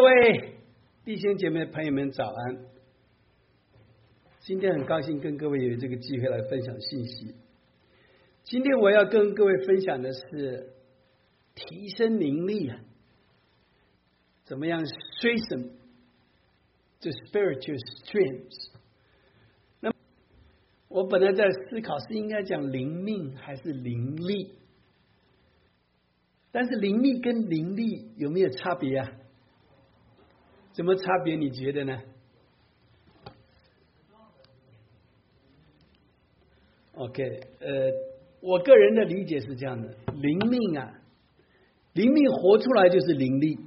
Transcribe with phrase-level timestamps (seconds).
[0.00, 0.54] 各位
[1.04, 2.56] 弟兄姐妹朋友们，早安！
[4.40, 7.34] 今天很高兴跟各位有这个机会来分享信息。
[8.42, 10.72] 今天我要跟各位分享的是
[11.54, 12.80] 提升灵力啊，
[14.44, 15.72] 怎么样 strengthen
[17.02, 18.70] the spiritual strength？
[19.80, 19.92] 那
[20.88, 24.54] 我本来在思考是应该讲灵命还是灵力，
[26.50, 29.06] 但是灵力跟灵力有没有差别啊？
[30.72, 31.36] 怎么差别？
[31.36, 32.00] 你觉得呢
[36.94, 37.68] ？OK，呃，
[38.40, 41.00] 我个人的理解是这样的：灵命啊，
[41.94, 43.58] 灵命活出来就是灵力，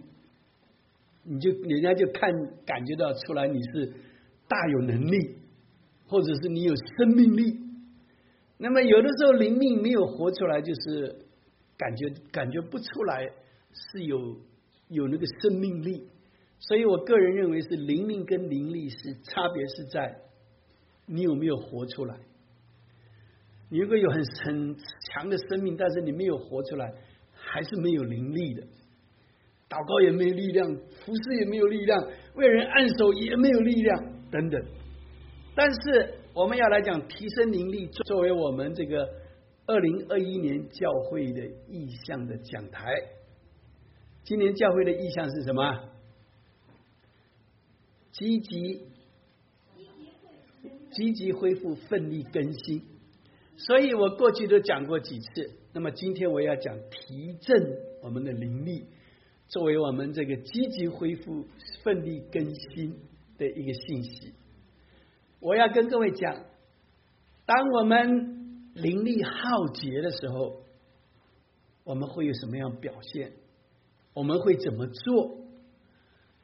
[1.23, 2.31] 你就人家就看
[2.65, 3.93] 感觉到出来你是
[4.47, 5.37] 大有能力，
[6.07, 7.59] 或者是你有生命力。
[8.57, 11.25] 那么有的时候灵命没有活出来，就是
[11.77, 13.29] 感觉感觉不出来
[13.73, 14.37] 是有
[14.89, 16.07] 有那个生命力。
[16.65, 20.15] 所以我个人认为是灵命跟灵力是差别是在
[21.05, 22.15] 你有没有活出来。
[23.69, 24.75] 你如果有很很
[25.11, 26.93] 强的生命，但是你没有活出来，
[27.33, 28.63] 还是没有灵力的。
[29.69, 31.99] 祷告也没有力量，服侍也没有力量，
[32.35, 34.61] 为人按手也没有力量等等。
[35.55, 39.05] 但是我们要来讲提升灵力，作为我们这个
[39.65, 42.93] 二零二一年教会的意向的讲台。
[44.23, 45.89] 今年教会的意向是什么？
[48.13, 48.81] 积极、
[50.91, 52.83] 积极恢复、奋力更新，
[53.57, 55.51] 所以我过去都讲过几次。
[55.73, 58.85] 那么今天我要讲提振我们的灵力，
[59.47, 61.45] 作为我们这个积极恢复、
[61.83, 62.99] 奋力更新
[63.39, 64.33] 的一个信息。
[65.39, 66.45] 我要跟各位讲，
[67.47, 70.61] 当我们灵力耗竭的时候，
[71.83, 73.33] 我们会有什么样表现？
[74.13, 75.39] 我们会怎么做？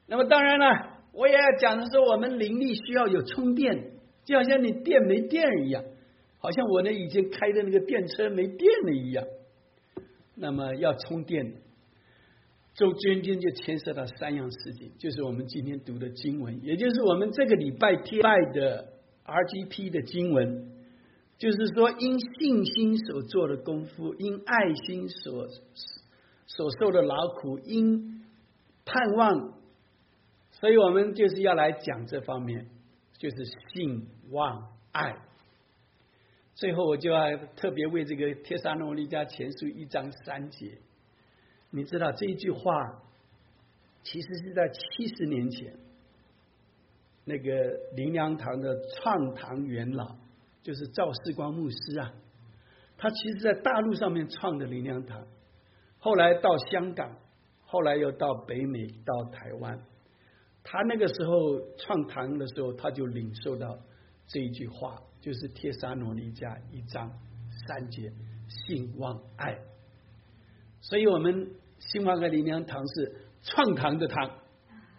[0.08, 0.99] 那么当然了。
[1.12, 3.92] 我也要讲的是，我们灵力需要有充电，
[4.24, 5.84] 就好像你电没电一样，
[6.38, 9.26] 好像我呢已经开的那个电车没电了一样。
[10.36, 11.56] 那么要充电，
[12.76, 18.94] 周娟娟就牵涉到三样事情，就是我们今天读的经文，也就是我们这个礼拜贴拜的
[19.26, 20.72] RGP 的经文，
[21.38, 25.48] 就是说因信心所做的功夫，因爱心所
[26.46, 28.22] 所受的劳苦，因
[28.86, 29.59] 盼望。
[30.60, 32.68] 所以我们就是要来讲这方面，
[33.18, 35.16] 就是信望爱。
[36.54, 40.78] 最后我就要特别为这个《帖撒罗尼迦前书》一章三节，
[41.70, 43.02] 你知道这一句话，
[44.04, 45.74] 其实是在七十年前，
[47.24, 47.54] 那个
[47.96, 50.18] 灵粮堂的创堂元老，
[50.62, 52.14] 就是赵世光牧师啊，
[52.98, 55.26] 他其实在大陆上面创的灵粮堂，
[56.00, 57.18] 后来到香港，
[57.66, 59.80] 后来又到北美，到台湾。
[60.72, 63.76] 他那个时候创堂的时候，他就领受到
[64.28, 67.12] 这一句话，就是《帖撒罗尼迦》一章
[67.66, 68.14] 三节，
[68.48, 69.58] 信望爱。
[70.80, 71.50] 所以，我们
[71.80, 74.30] 新华和灵粮堂是创堂的堂，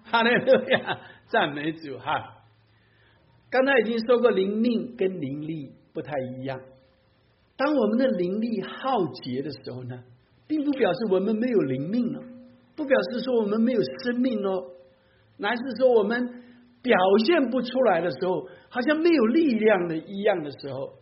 [0.03, 2.43] 哈利路亚，赞美主哈。
[3.49, 6.61] 刚才已经说过，灵命跟灵力不太一样。
[7.57, 10.03] 当我们的灵力耗竭的时候呢，
[10.49, 12.21] 并不表示我们没有灵命了，
[12.75, 14.65] 不表示说我们没有生命哦。
[15.41, 16.45] 乃是说，我们
[16.83, 20.93] 表现不出来的时候，好像没有力量的一样的时候，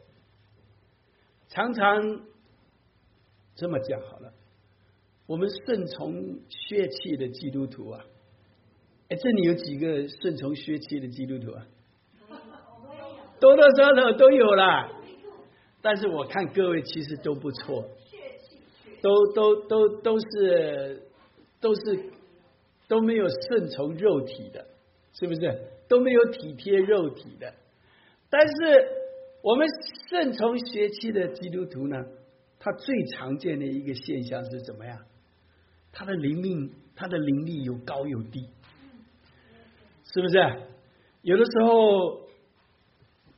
[1.49, 2.21] 常常
[3.57, 4.33] 这么讲好了。
[5.27, 8.05] 我们顺从血气的基督徒啊，
[9.09, 11.67] 哎，这里有几个顺从血气的基督徒啊？
[13.41, 14.89] 多多少少都有啦。
[15.83, 17.85] 但是我看各位其实都不错，
[19.03, 21.03] 都都都都是
[21.61, 22.13] 都是。
[22.89, 24.67] 都没有顺从肉体的，
[25.13, 25.61] 是不是？
[25.89, 27.55] 都没有体贴肉体的。
[28.31, 28.89] 但是
[29.43, 29.69] 我们
[30.09, 31.97] 顺从邪气的基督徒呢？
[32.59, 34.99] 他最常见的一个现象是怎么样？
[35.93, 38.49] 他的灵命，他的灵力有高有低，
[40.13, 40.35] 是不是？
[41.23, 42.21] 有的时候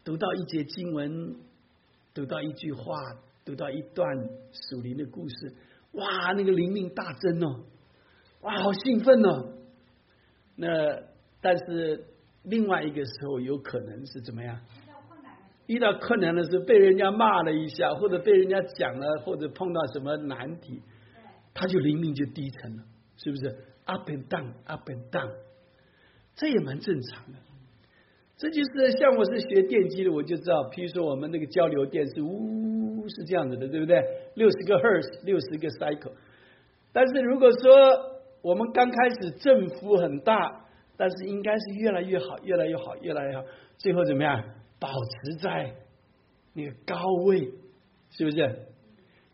[0.04, 1.36] 读到一节经文，
[2.14, 2.94] 读到一句话，
[3.44, 4.08] 读到一段
[4.52, 5.54] 属灵的故事，
[5.92, 7.64] 哇，那个灵命大增哦。
[8.42, 9.52] 哇，好兴奋哦！
[10.56, 10.66] 那
[11.42, 12.04] 但是
[12.44, 14.58] 另外一个时候有可能是怎么样？
[15.66, 20.82] 遇到困难的时候，被人家骂了一下，或者被人家讲了，或者碰到什么难题，
[21.54, 22.82] 他就灵命就低沉了，
[23.16, 25.30] 是不是？Up and down，up and down，
[26.34, 27.38] 这也蛮正常的。
[28.36, 34.02] 这就是像我是学电机的，我就知道，譬如说我们那个交流电是呜是这样子的，对不对？
[34.34, 36.14] 六十个 hertz，六十个 cycle。
[36.92, 40.66] 但是如果说我们刚开始振幅很大，
[40.96, 43.44] 但是应该是越来越好，越来越好，越来越好，
[43.78, 44.42] 最后怎么样？
[44.78, 45.74] 保持在
[46.54, 47.52] 那个高位，
[48.10, 48.66] 是不是？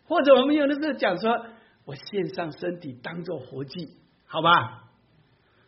[0.06, 1.47] 或者我们有的时候讲说，
[1.85, 4.85] 我献上身体当做活祭，好吧？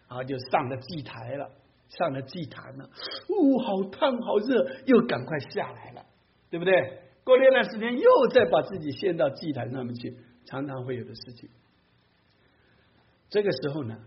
[0.09, 1.51] 然后就上了祭台了，
[1.89, 2.91] 上了祭坛了，
[3.29, 6.05] 呜，好烫好热，又赶快下来了，
[6.51, 7.03] 对不对？
[7.25, 11.51] 过了一段时间，又再把自己献到祭坛上面去，常常会有的事情。
[13.31, 13.99] 这个时候呢，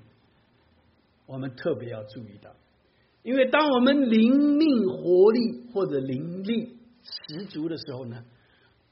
[1.25, 2.56] 我们特别要注意到，
[3.23, 8.25] 因为当我们灵命活力或者灵力十足的时候呢，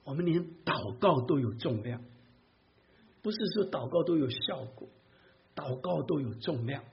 [0.04, 2.02] 我们连祷告都有重量，
[3.22, 4.88] 不是说祷告都有效果，
[5.56, 6.84] 祷告都有重量。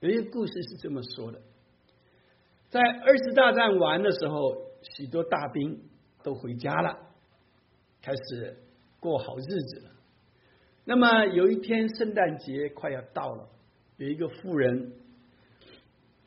[0.00, 1.42] 有一个故事是这么说的：
[2.70, 4.56] 在二次大战完的时候，
[4.96, 5.78] 许多大兵
[6.22, 6.96] 都回家了，
[8.00, 8.56] 开始
[8.98, 9.90] 过好日子了。
[10.88, 13.46] 那么有一天圣诞节快要到了，
[13.98, 14.94] 有一个妇人，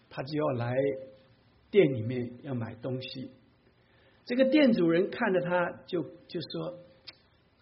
[0.08, 0.76] 他就要来
[1.72, 3.32] 店里面要买东西。
[4.24, 6.78] 这个店主人看着他，就就说：“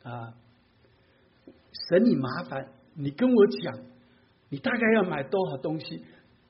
[0.04, 0.36] 啊，
[1.88, 3.80] 省你麻烦，你跟我讲。”
[4.52, 6.04] 你大概要买多少东西？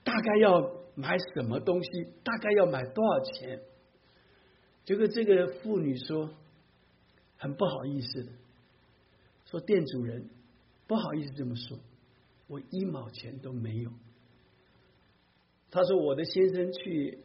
[0.03, 0.61] 大概要
[0.95, 1.89] 买什么东西？
[2.23, 3.59] 大概要买多少钱？
[4.83, 6.33] 结果这个妇女说
[7.37, 8.29] ：“很不好意思，
[9.45, 10.27] 说店主人
[10.89, 11.77] 不好意思这么说，
[12.47, 13.91] 我一毛钱都没有。”
[15.69, 17.19] 他说：“我的先生去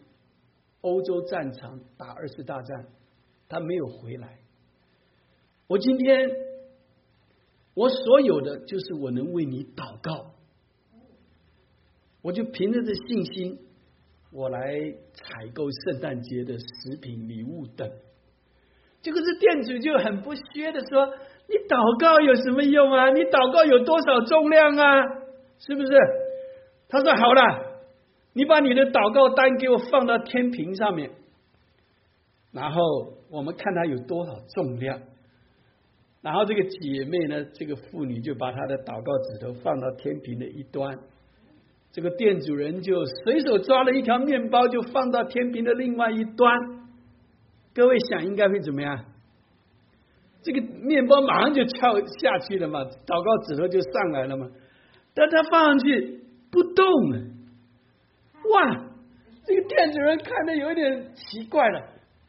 [0.83, 2.89] 欧洲战场打二次大战，
[3.49, 4.39] 他没有回来。
[5.67, 6.29] 我今天
[7.73, 10.35] 我所有的就是我能为你祷告。”
[12.21, 13.59] 我就凭着这信心，
[14.31, 14.79] 我来
[15.15, 17.91] 采购圣诞节的食品、礼物等。
[19.01, 21.15] 结果这店主就很不屑的说
[21.49, 23.11] ：“你祷告有什么用啊？
[23.11, 25.03] 你祷告有多少重量啊？
[25.59, 25.93] 是不是？”
[26.89, 27.43] 他说：“好了，
[28.33, 31.11] 你把你的祷告单给我放到天平上面，
[32.53, 32.81] 然后
[33.31, 35.01] 我们看它有多少重量。”
[36.23, 40.99] 然后这个姐妹呢，这个妇女就把她的祷告指头放到天平的一端。
[41.93, 46.59] 这个店主人就随手抓了一条面包，就放到天平的另外一端。
[47.75, 49.05] 各位想，应该会怎么样？
[50.45, 54.47] 这个面包马上就跳下去了嘛，祷告纸头就上来了嘛。
[55.15, 56.21] 但他放上去
[56.53, 57.19] 不动了。
[58.53, 58.87] 哇！
[59.47, 61.81] 这个店主人看的有点奇怪了，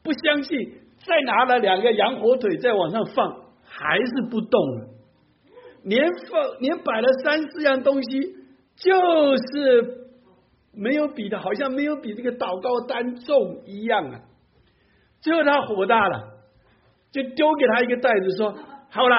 [0.02, 0.58] 不相信，
[1.06, 4.88] 再拿了两个羊火腿再往上放，还是不动了。
[5.84, 8.44] 连放连摆了三四样东西。
[8.78, 8.92] 就
[9.54, 10.10] 是
[10.74, 14.20] 没有比的，好像没有比这个祷告单重一样啊！
[15.22, 16.35] 最后他火大了，
[17.16, 18.54] 就丢给他一个袋子，说
[18.92, 19.16] ：“好了，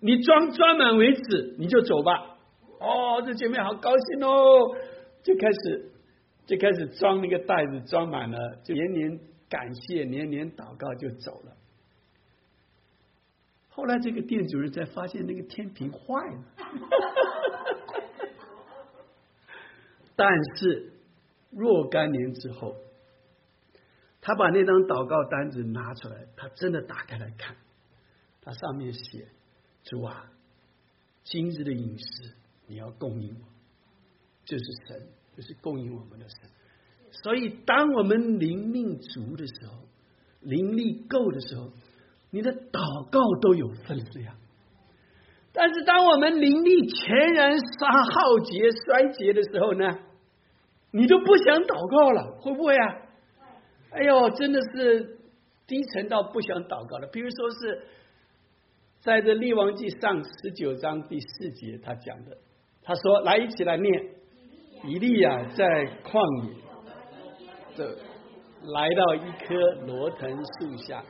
[0.00, 2.36] 你装装满为止，你就走吧。”
[2.78, 4.76] 哦，这姐妹好高兴哦，
[5.22, 5.90] 就开始
[6.44, 9.18] 就开始装那个袋子，装满了，就连连
[9.48, 11.56] 感谢，连连祷告，就走了。
[13.70, 16.44] 后来这个店主人才发现那个天平坏了。
[20.14, 20.92] 但是
[21.50, 22.76] 若干年之后，
[24.20, 27.56] 他把那张祷告单子拿出来，他真的打开来看，
[28.42, 29.28] 他上面写
[29.84, 30.26] ：“主啊，
[31.24, 32.32] 今日的饮食
[32.66, 33.44] 你要供应我，
[34.44, 36.50] 就是神，就是供应我们的神。
[37.10, 39.88] 所以，当我们灵命足的时候，
[40.40, 41.70] 灵力够的时候，
[42.30, 44.36] 你的祷告都有分量。
[45.52, 50.00] 但是，当我们灵力全然杀耗竭、衰竭的时候呢？”
[50.90, 52.96] 你都不想祷告了，会不会啊？
[53.90, 55.18] 哎呦，真的是
[55.66, 57.06] 低沉到不想祷告了。
[57.12, 57.82] 比如说是
[59.00, 62.36] 在这《列王记》上十九章第四节，他讲的，
[62.82, 63.92] 他说：“来，一起来念。”
[64.84, 65.64] 以利亚在
[66.04, 66.54] 旷野，
[67.74, 67.84] 这
[68.70, 69.54] 来到一棵
[69.86, 71.02] 罗藤树下，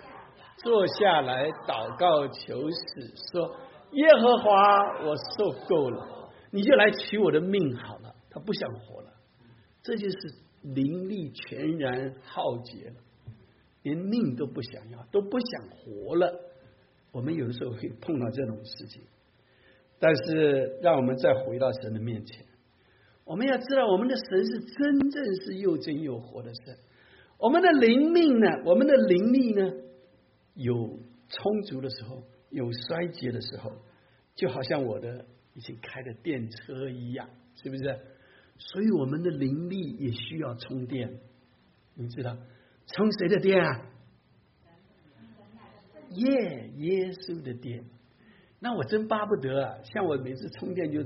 [0.57, 3.55] 坐下来祷告求死，说
[3.93, 9.11] ：“耶和华，我受够了，你就来取我的命好了。”他不想活了。
[9.83, 10.17] 这就是
[10.63, 12.97] 灵力全然耗竭了，
[13.83, 16.41] 连命都不想要，都不想活了。
[17.13, 19.03] 我们有的时候会碰到这种事情，
[19.99, 22.45] 但是让我们再回到神的面前，
[23.25, 26.77] 我们要知道，我们的神是真正是又真又活的神。
[27.39, 29.73] 我们的灵命呢，我们的灵力呢，
[30.55, 30.99] 有
[31.29, 33.73] 充足的时候，有衰竭的时候，
[34.35, 35.25] 就好像我的
[35.55, 37.99] 已经开的电车一样，是不是？
[38.59, 41.21] 所以我们的灵力也需要充电，
[41.95, 42.37] 你知道
[42.87, 43.87] 充谁的电啊？
[46.11, 47.85] 耶耶稣的电。
[48.61, 49.79] 那我真巴不得啊！
[49.85, 51.01] 像我每次充电就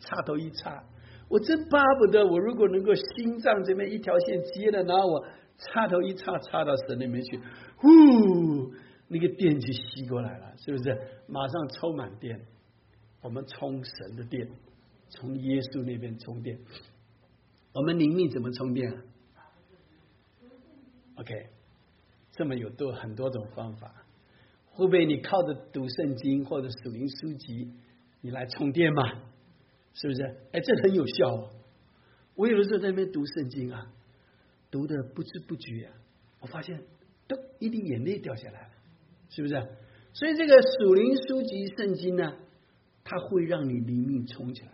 [0.00, 0.82] 插头一插，
[1.28, 5.24] 我真巴不得我如果能够心脏这边一条线接了，然后我
[5.58, 7.38] 插头一插插到神里面去，
[7.76, 8.72] 呼，
[9.06, 10.98] 那个电就吸过来了，是不是？
[11.28, 12.40] 马上充满电，
[13.20, 14.48] 我们充神的电，
[15.08, 16.58] 从耶稣那边充电。
[17.76, 19.04] 我们灵命怎么充电啊
[21.16, 21.50] ？OK，
[22.32, 23.92] 这么有多很多种方法，
[24.70, 27.70] 会不会你靠着读圣经或者属灵书籍，
[28.22, 29.02] 你来充电嘛？
[29.92, 30.22] 是不是？
[30.52, 31.34] 哎，这很有效。
[31.34, 31.50] 哦。
[32.34, 33.92] 我有的时候在那边读圣经啊，
[34.70, 35.92] 读的不知不觉啊，
[36.40, 36.82] 我发现
[37.28, 38.70] 都一滴眼泪掉下来了，
[39.28, 39.54] 是不是？
[40.14, 42.38] 所以这个属灵书籍圣经呢，
[43.04, 44.72] 它会让你灵命充起来。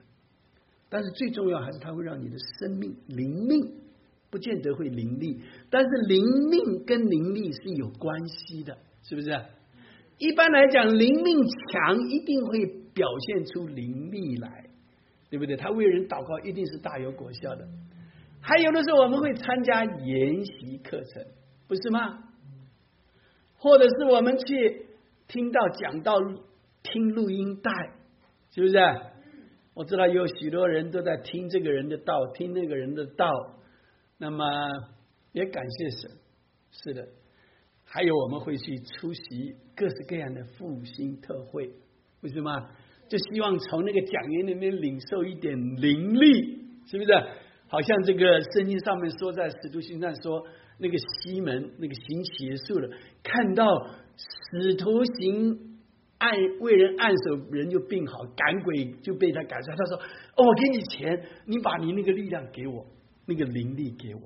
[0.92, 3.72] 但是最重要还是它会让你的生命灵命
[4.28, 9.30] 不见得会灵力，但是灵命跟灵力是有关系的，是不是？
[10.18, 11.38] 一般来讲，灵命
[11.70, 14.66] 强一定会表现出灵力来，
[15.30, 15.56] 对不对？
[15.56, 17.66] 他为人祷告一定是大有果效的。
[18.40, 21.25] 还有的时候我们会参加研习课程，
[21.68, 22.18] 不是吗？
[23.56, 24.87] 或者是我们去
[25.26, 26.18] 听到讲到
[26.82, 27.70] 听录音带，
[28.50, 28.75] 是不是？
[29.75, 33.31] 我知道有许多人都在听这个人的道，听那个人的道，
[34.19, 34.45] 那么
[35.33, 36.11] 也感谢神，
[36.71, 37.09] 是的。
[37.85, 41.71] 还有我们会去出席各式各样的复兴特会，
[42.21, 42.69] 为什么？
[43.09, 47.12] 就希望从那个讲员里面领受一点灵力，是不是？
[47.67, 50.47] 好像这个圣经上面说，在使徒行传说，
[50.79, 52.91] 那个西门那个行邪术的，
[53.23, 53.67] 看到
[54.17, 55.72] 使徒行。
[56.23, 59.76] 按为人按手，人就病好；赶鬼就被他赶出来。
[59.76, 59.97] 他说
[60.38, 62.87] ：“哦，我给你钱，你把你那个力量给我，
[63.26, 64.23] 那个灵力给我。”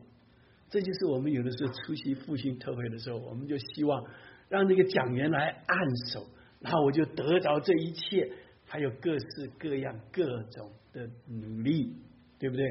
[0.69, 4.05] 这就是我们有的时候出席复兴特会的时候，我们就希望
[4.51, 6.27] 让那个讲员来按手，
[6.61, 8.31] 然后我就得着这一切，
[8.67, 11.97] 还有各式各样各种的努力，
[12.39, 12.67] 对不对？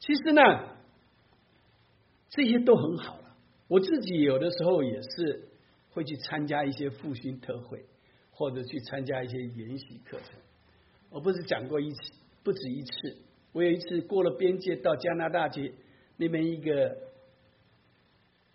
[0.00, 0.42] 其实呢，
[2.30, 3.36] 这些都很好了。
[3.68, 5.48] 我自己有的时候也是
[5.90, 7.84] 会去参加一些复兴特会。
[8.34, 10.40] 或者去参加一些研习课程，
[11.10, 12.12] 我不是讲过一次，
[12.42, 12.90] 不止一次。
[13.52, 15.74] 我有一次过了边界到加拿大去，
[16.16, 16.96] 那边一个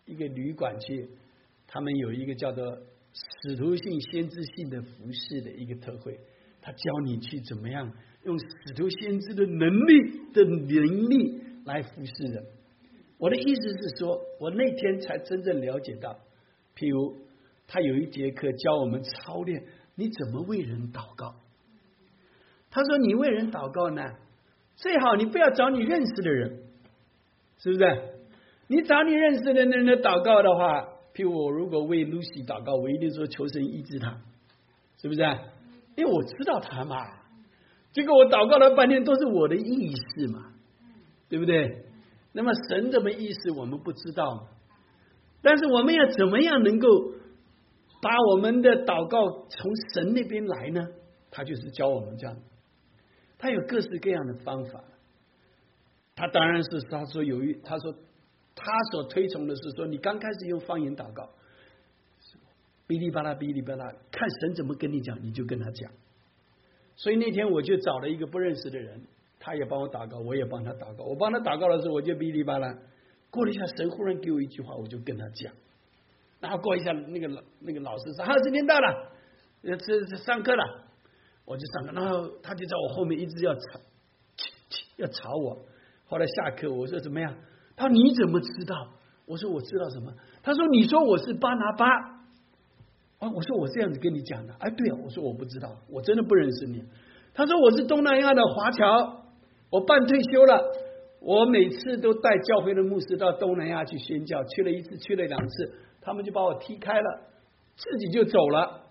[0.06, 1.08] 一个旅馆去，
[1.68, 2.66] 他们有一个叫做
[3.14, 6.20] 使徒性、先知性的服饰的一个特会，
[6.60, 7.94] 他教你去怎么样
[8.24, 12.44] 用使徒先知的能力的能力来服侍人。
[13.20, 16.20] 我的意思是说，我那天才真正了解到，
[16.76, 17.27] 譬如。
[17.68, 19.64] 他有一节课教我们操练，
[19.96, 21.36] 你怎么为人祷告？
[22.70, 24.04] 他说：“你为人祷告呢，
[24.76, 26.60] 最好你不要找你认识的人，
[27.58, 28.02] 是不是？
[28.68, 34.18] 你找你认识的人的祷告的话，譬如我如果为 Lucy 祷告，我一定说求神医治他，
[35.02, 35.22] 是不是？
[35.96, 36.98] 因为我知道他嘛。
[37.92, 40.54] 结果我祷告了半天都是我的意思嘛，
[41.30, 41.86] 对不对？
[42.34, 44.48] 那么神怎么意思我们不知道，
[45.42, 46.88] 但是我们要怎么样能够？”
[48.02, 50.88] 把我们的祷告从神那边来呢，
[51.32, 52.38] 他就是教我们这样。
[53.38, 54.84] 他有各式各样的方法。
[56.16, 57.94] 他当然是他说有一他说
[58.56, 61.30] 他所推崇的是说，你刚开始用方言祷告，
[62.88, 65.92] 哔哩吧啦哔哩吧啦，看神怎么跟你讲，你就跟他讲。
[66.96, 69.00] 所以那天我就找了一个不认识的人，
[69.40, 71.04] 他也帮我祷告，我也帮他祷告。
[71.04, 72.76] 我帮他祷告的时候，我就哔哩吧啦。
[73.30, 75.54] 过了一下，神忽然给我一句话，我就跟他讲。
[76.40, 79.12] 然后过一下，那个老那个老师说：“好，时间到了，
[79.62, 80.64] 要这这上课了。”
[81.46, 83.80] 我就上课，然后他就在我后面一直要吵，
[84.98, 85.66] 要吵我。
[86.06, 87.34] 后来下课，我说怎么样？
[87.76, 88.76] 他说你怎么知道？
[89.26, 90.14] 我说我知道什么？
[90.44, 91.86] 他说你说我是巴拿巴
[93.20, 93.32] 啊？
[93.34, 94.54] 我说我这样子跟你讲的。
[94.60, 96.84] 哎，对啊，我说我不知道，我真的不认识你。
[97.34, 99.24] 他说我是东南亚的华侨，
[99.70, 100.62] 我半退休了，
[101.22, 105.74] 我每次都带教会的牧师到东南亚去宣教，去了一次，去了两次。
[106.08, 107.22] 他们就把我踢开了，
[107.76, 108.82] 自己就走了。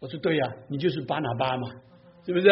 [0.00, 1.66] 我说对呀，你就是巴拿巴嘛，
[2.26, 2.46] 是不是？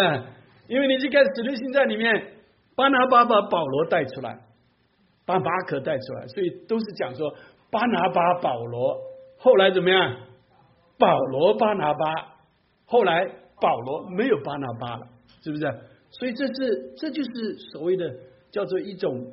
[0.69, 2.33] 因为你去看使徒行传里面，
[2.75, 4.41] 巴拿巴把保罗带出来，
[5.27, 7.31] 把马可带出来，所以都是讲说
[7.71, 8.97] 巴拿巴、保罗。
[9.37, 10.17] 后来怎么样？
[10.99, 12.39] 保罗、巴拿巴，
[12.87, 13.27] 后来
[13.61, 15.07] 保罗没有巴拿巴了，
[15.43, 15.65] 是不是？
[16.11, 18.11] 所以这是这就是所谓的
[18.51, 19.31] 叫做一种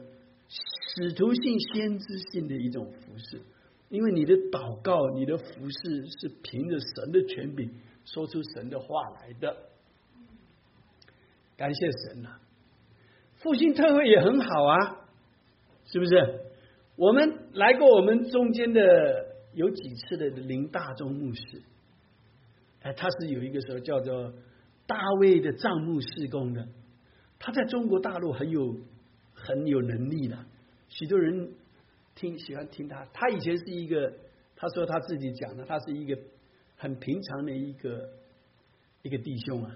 [0.50, 3.40] 使徒性、先知性的一种服饰。
[3.90, 7.72] 因为你的祷告、你的服饰是凭着神的权柄
[8.06, 9.56] 说出神的话来的，
[11.56, 12.38] 感谢神呐！
[13.38, 15.08] 复兴特会也很好啊，
[15.86, 16.42] 是不是？
[16.96, 18.82] 我们来过我们中间的
[19.54, 21.62] 有几次的林大中牧师，
[22.82, 24.34] 哎，他是有一个时候叫做
[24.86, 26.68] 大卫的帐幕事工的，
[27.40, 28.76] 他在中国大陆很有
[29.34, 30.38] 很有能力的，
[30.90, 31.52] 许多人
[32.18, 33.08] 听喜欢听他。
[33.14, 34.12] 他以前是一个，
[34.56, 36.20] 他说他自己讲的，他是一个
[36.76, 38.10] 很平常的一个
[39.04, 39.72] 一个弟兄啊。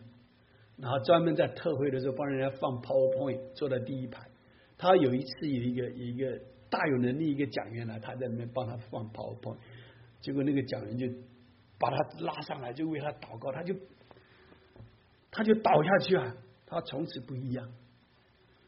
[0.78, 4.28] 然后专门在特会的时候帮人家放 PowerPoint，坐在第一排。
[4.78, 9.58] 他有一次有一个有一个大有能力一个讲员来，他在那边帮他放 PowerPoint，
[10.20, 11.08] 结果那个讲员就
[11.78, 13.76] 把他拉上来，就为他祷告，他就
[15.30, 16.36] 他就倒下去啊。
[16.66, 17.70] 他从此不一样，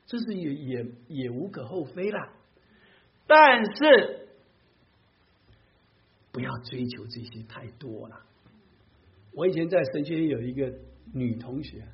[0.06, 2.34] 这是也也也无可厚非啦。
[3.26, 4.28] 但是
[6.32, 8.22] 不要追求这些太多了。
[9.34, 10.74] 我以前在神学院有一个
[11.14, 11.86] 女同学，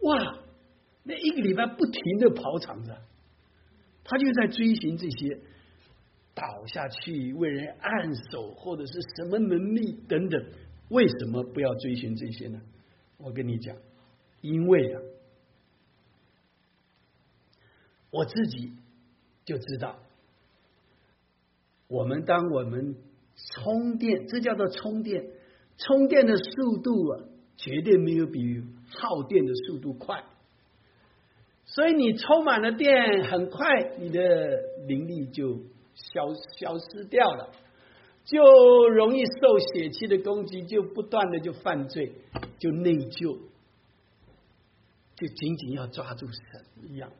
[0.00, 0.38] 哇，
[1.04, 2.96] 那一个礼拜不停的跑场子，
[4.04, 5.38] 她就在追寻这些
[6.34, 10.44] 倒下去为人按手或者是什么能力等等。
[10.88, 12.60] 为什么不要追寻这些呢？
[13.18, 13.76] 我跟你讲。
[14.40, 15.02] 因为啊，
[18.10, 18.74] 我自己
[19.44, 20.00] 就知道，
[21.90, 22.94] 我们当我们
[23.34, 25.26] 充电，这叫做充电，
[25.76, 27.24] 充电的速度啊，
[27.56, 30.22] 绝对没有比耗电的速度快。
[31.64, 34.20] 所以你充满了电，很快你的
[34.86, 35.58] 灵力就
[35.94, 37.50] 消消失掉了，
[38.24, 42.12] 就容易受血气的攻击，就不断的就犯罪，
[42.58, 43.36] 就内疚。
[45.16, 47.10] 就紧紧要抓住神一样。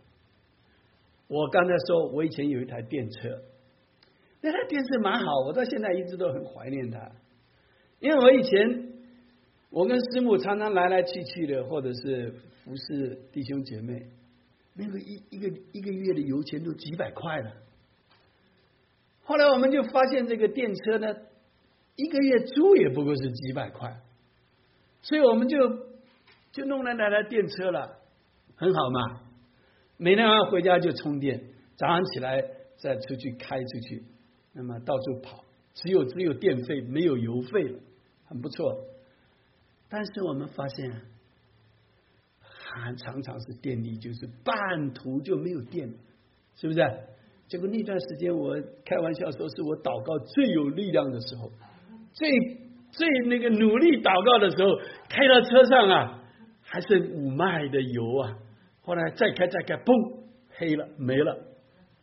[1.27, 3.43] 我刚才说，我以前有一台电车，
[4.41, 7.11] 那台电车蛮好，我到现在一直都很怀念它。
[7.99, 8.89] 因为我以前
[9.71, 12.31] 我跟师母常常来来去去的，或者是
[12.65, 14.07] 服侍弟兄姐妹，
[14.75, 17.53] 那个一一个一个月的油钱都几百块了。
[19.25, 21.15] 后来我们就发现，这个电车呢，
[21.97, 24.01] 一个月租也不过是几百块，
[25.03, 25.91] 所以我们就。
[26.53, 27.99] 就弄了那台电车了，
[28.57, 29.21] 很好嘛。
[29.99, 31.41] 每天晚上回家就充电，
[31.77, 32.43] 早上起来
[32.77, 34.03] 再出去开出去，
[34.53, 37.79] 那么到处跑，只有只有电费没有油费了，
[38.27, 38.77] 很不错。
[39.89, 40.91] 但是我们发现，
[42.41, 45.89] 还常常是电力就是半途就没有电，
[46.57, 46.81] 是不是？
[47.49, 51.51] 结果那段时间我开玩笑说，是我祷告最有力量的时候，
[52.13, 52.29] 最
[52.91, 54.69] 最那个努力祷告的时候，
[55.09, 56.17] 开到车上啊。
[56.73, 58.39] 还剩五麦的油啊！
[58.83, 61.37] 后来再开再开，嘣，黑了没了。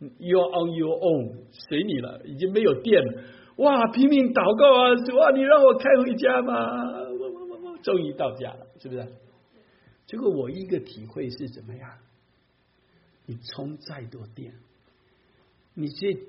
[0.00, 3.22] You're on your own，随你了，已经没有电了。
[3.56, 4.94] 哇，拼命祷告啊！
[5.04, 6.52] 主啊，你让我开回家吧！
[7.10, 9.06] 我我我我，终于到家了，是不是？
[10.06, 11.90] 结果我一个体会是怎么样？
[13.26, 14.54] 你充再多电，
[15.74, 16.28] 你去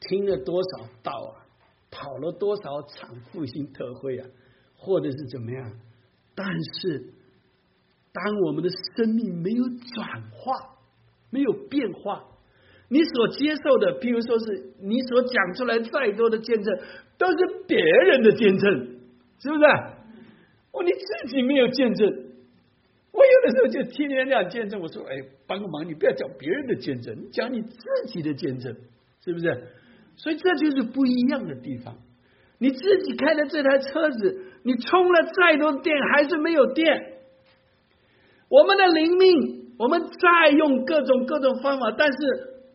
[0.00, 1.46] 听了多少道啊，
[1.90, 4.28] 跑了多少场复兴特会啊，
[4.76, 5.72] 或者是怎么样？
[6.34, 6.46] 但
[6.80, 7.12] 是。
[8.16, 10.76] 当我们的生命没有转化、
[11.30, 12.24] 没有变化，
[12.88, 16.78] 你所接受的，譬如说是你所讲出来再多的见证，
[17.18, 18.70] 都是别人的见证，
[19.40, 19.64] 是不是？
[20.72, 22.08] 哦，你自己没有见证。
[23.12, 25.14] 我有的时候就听人家见证，我说：“哎，
[25.46, 28.74] 帮个忙，你不要讲别人的见证，你讲你自己的见证，
[29.24, 29.68] 是不是？”
[30.16, 31.96] 所以这就是不一样的地方。
[32.58, 37.14] 你自己开的这台车子，你充了再多电，还是没有电。
[38.48, 42.18] 我们的灵命，我们再用各种各种方法，但是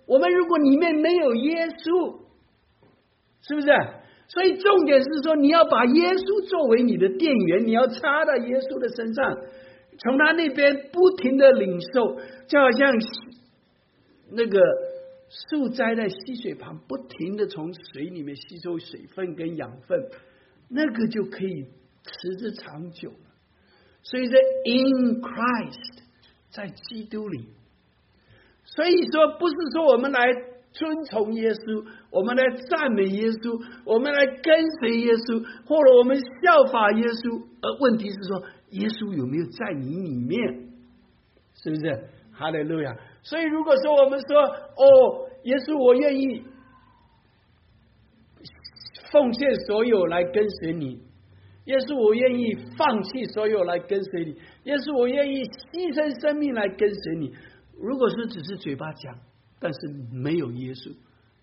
[0.09, 2.17] 我们如果里面没有耶稣，
[3.41, 3.67] 是不是？
[4.27, 9.37] 所以重点是说，你要把耶稣作为你的电源，你要插到耶稣的身上，
[9.99, 12.15] 从他那边不停的领受，
[12.47, 12.93] 就好像
[14.31, 14.59] 那个
[15.29, 20.09] 树栽在溪水旁，不停的从水里面吸收水分跟养分，
[20.69, 21.65] 那个就可以
[22.03, 23.29] 持之长久了。
[24.01, 26.01] 所以在 in Christ，
[26.51, 27.47] 在基督里，
[28.75, 30.31] 所以说不是说我们来
[30.71, 37.41] 遵从耶稣，我们来赞美耶稣，我们来跟随耶稣，或者我们效法耶稣。
[37.61, 40.69] 而问题是说，耶稣有没有在你里面？
[41.61, 42.07] 是不是？
[42.31, 42.95] 哈利路亚！
[43.21, 46.43] 所以如果说我们说，哦，耶稣，我愿意
[49.11, 51.01] 奉献所有来跟随你。
[51.65, 54.37] 耶稣，我愿意放弃所有来跟随你。
[54.63, 57.33] 耶稣，我愿意牺牲生命来跟随你。
[57.81, 59.19] 如果是只是嘴巴讲，
[59.59, 59.79] 但是
[60.11, 60.93] 没有耶稣，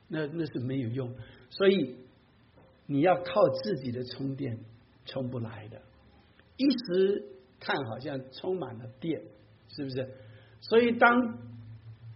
[0.09, 1.15] 那那是没有用。
[1.51, 1.97] 所以
[2.87, 4.59] 你要靠自己的充电，
[5.05, 5.81] 充不来的。
[6.57, 7.25] 一时
[7.59, 9.23] 看好像充满了电，
[9.69, 10.09] 是不是？
[10.61, 11.39] 所以当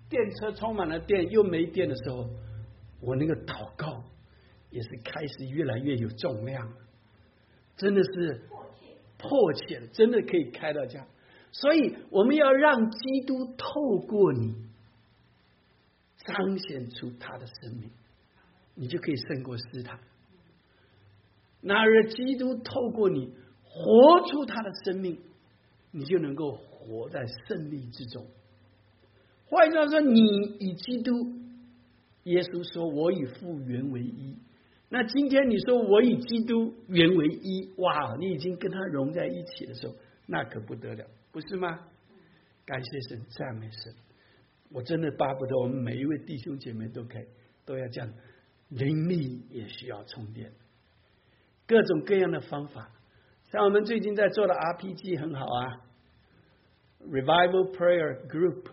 [0.08, 2.28] 电车充满了电又没电的时候，
[3.00, 4.04] 我那个祷告
[4.70, 6.76] 也是开始越来越有重量了。
[7.76, 8.42] 真的是
[9.16, 11.06] 迫切，真的可以开到家。
[11.52, 14.54] 所以我们要让基督透过你
[16.24, 17.90] 彰显出他的生命，
[18.74, 19.98] 你就可以胜过斯坦。
[21.60, 23.34] 那而基督透过你
[23.64, 25.18] 活出他的生命，
[25.90, 28.26] 你就能够活在胜利之中。
[29.46, 30.20] 换句话说，你
[30.60, 31.12] 与基督，
[32.24, 34.36] 耶稣说：“我与父原为一。”
[34.88, 38.16] 那今天你说我与基督原为一，哇！
[38.18, 39.94] 你已经跟他融在一起的时候，
[40.26, 41.68] 那可不得了，不是吗？
[42.64, 43.94] 感谢神，赞美神！
[44.70, 47.26] 我真的巴不得我们每一位弟兄姐妹都可以
[47.64, 48.12] 都要这样，
[48.68, 50.52] 灵力也需要充电，
[51.66, 52.90] 各种各样的方法。
[53.50, 55.82] 像我们最近在做的 RPG 很好啊
[57.00, 58.70] ，Revival Prayer Group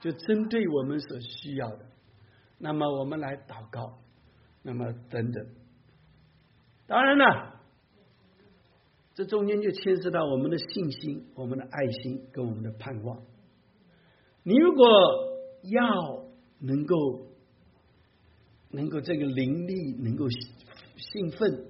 [0.00, 1.86] 就针对我们所需要的，
[2.58, 3.98] 那么我们来祷告。
[4.66, 5.46] 那么等等，
[6.86, 7.53] 当然了，
[9.14, 13.22] 这中间就牵涉到我们的信心、我们的爱心跟我们的盼望。
[14.42, 14.86] 你如果
[15.62, 16.24] 要
[16.58, 16.96] 能够
[18.70, 21.66] 能够这个灵力能够兴奋，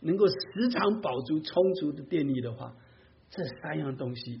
[0.00, 2.74] 能够时常保足充足的电力的话，
[3.30, 4.40] 这三样东西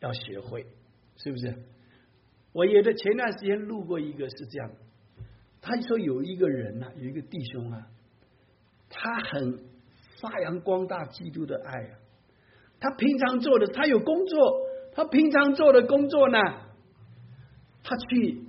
[0.00, 0.66] 要学会，
[1.16, 1.54] 是不是？
[2.52, 4.70] 我也在前段时间录过一个，是这样。
[5.62, 7.88] 他说有一个人呐，有一个弟兄啊，
[8.90, 9.67] 他很
[10.20, 11.98] 发扬光大基督的爱啊。
[12.80, 14.60] 他平常做的，他有工作，
[14.92, 16.38] 他平常做的工作呢，
[17.82, 18.42] 他去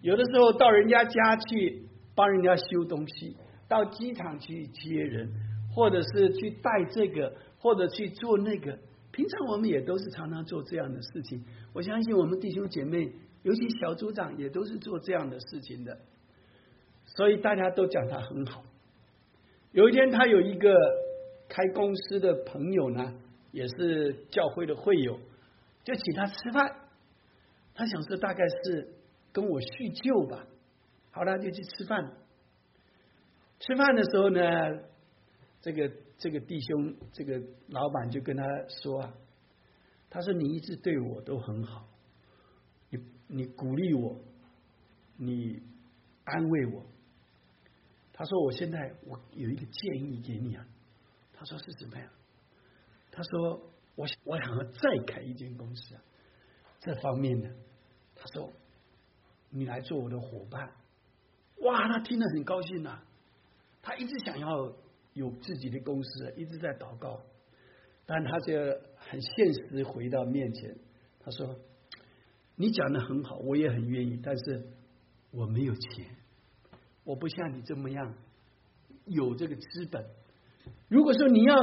[0.00, 3.36] 有的时候到人家家去帮人家修东西，
[3.68, 5.30] 到机场去接人，
[5.74, 8.78] 或者是去带这个，或者去做那个。
[9.12, 11.44] 平常我们也都是常常做这样的事情。
[11.72, 13.12] 我相信我们弟兄姐妹。
[13.44, 15.98] 尤其小组长也都是做这样的事情的，
[17.04, 18.64] 所以大家都讲他很好。
[19.74, 20.72] 有一天，他有一个
[21.48, 23.12] 开公司的朋友呢，
[23.50, 25.18] 也是教会的会友，
[25.82, 26.64] 就请他吃饭。
[27.74, 28.94] 他想说大概是
[29.32, 30.46] 跟我叙旧吧，
[31.10, 32.12] 好了，就去吃饭。
[33.58, 34.40] 吃饭的时候呢，
[35.60, 38.44] 这个这个弟兄，这个老板就跟他
[38.80, 39.12] 说啊，
[40.08, 41.88] 他说你一直对我都很好。
[42.90, 44.20] 你你鼓励我，
[45.16, 45.60] 你
[46.22, 46.84] 安慰我。
[48.16, 50.64] 他说：“我现在我有一个建议给你啊。”
[51.34, 52.10] 他说：“是什么呀？”
[53.10, 53.60] 他说
[53.96, 56.02] ：“我我想要再开一间公司啊。”
[56.80, 57.50] 这方面呢，
[58.14, 58.52] 他说
[59.50, 60.72] ：“你来做我的伙伴。”
[61.62, 63.02] 哇，他听了很高兴呐。
[63.82, 64.72] 他一直想要
[65.12, 67.20] 有自己的公司，一直在祷告，
[68.06, 68.54] 但他就
[68.96, 70.76] 很现实回到面前，
[71.20, 71.58] 他说。
[72.56, 74.64] 你讲的很好，我也很愿意，但是
[75.32, 76.06] 我没有钱，
[77.04, 78.14] 我不像你这么样
[79.06, 80.04] 有这个资本。
[80.88, 81.56] 如果说你要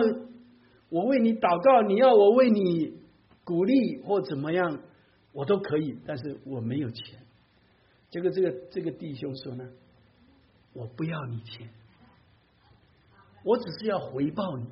[0.89, 2.99] 我为你祷告，你要我为你
[3.43, 4.82] 鼓励或怎么样，
[5.34, 7.19] 我都可以，但是我没有钱。
[8.10, 9.67] 这个这个这个弟兄说呢，
[10.73, 11.69] 我不要你钱，
[13.43, 14.65] 我只是要回报你。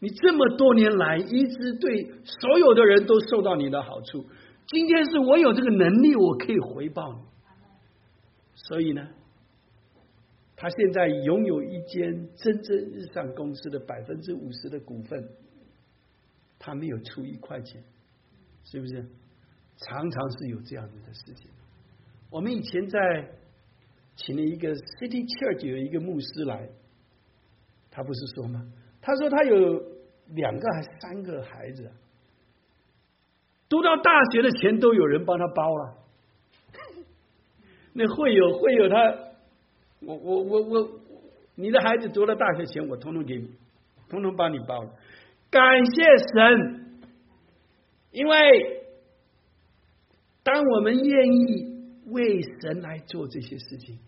[0.00, 4.26] 你这么多年来一直对所有的人都受到你的好处。
[4.66, 7.20] 今天是我有这个能力，我可以回报你。
[8.68, 9.08] 所以呢，
[10.56, 15.28] 他现在拥有一间真正日上公司的百分之五十的股份，
[16.58, 17.82] 他没有出一块钱，
[18.64, 19.04] 是不是？
[19.76, 21.50] 常常是有这样子的事情。
[22.30, 23.30] 我们以前在
[24.14, 26.68] 请了一个 City Church 有一个牧师来，
[27.90, 28.64] 他不是说吗？
[29.00, 29.56] 他说他有
[30.28, 31.90] 两个还是三个孩子。
[33.68, 36.01] 读到大学的钱都有人帮他包了，
[37.92, 38.96] 那会有会有他，
[40.00, 40.90] 我我我我，
[41.54, 43.48] 你的孩子读了大学前，我统统给你，
[44.08, 44.90] 统统帮你报了。
[45.50, 46.02] 感谢
[46.34, 47.00] 神，
[48.10, 48.82] 因为
[50.42, 51.66] 当我们愿意
[52.06, 53.98] 为神来做这些事情，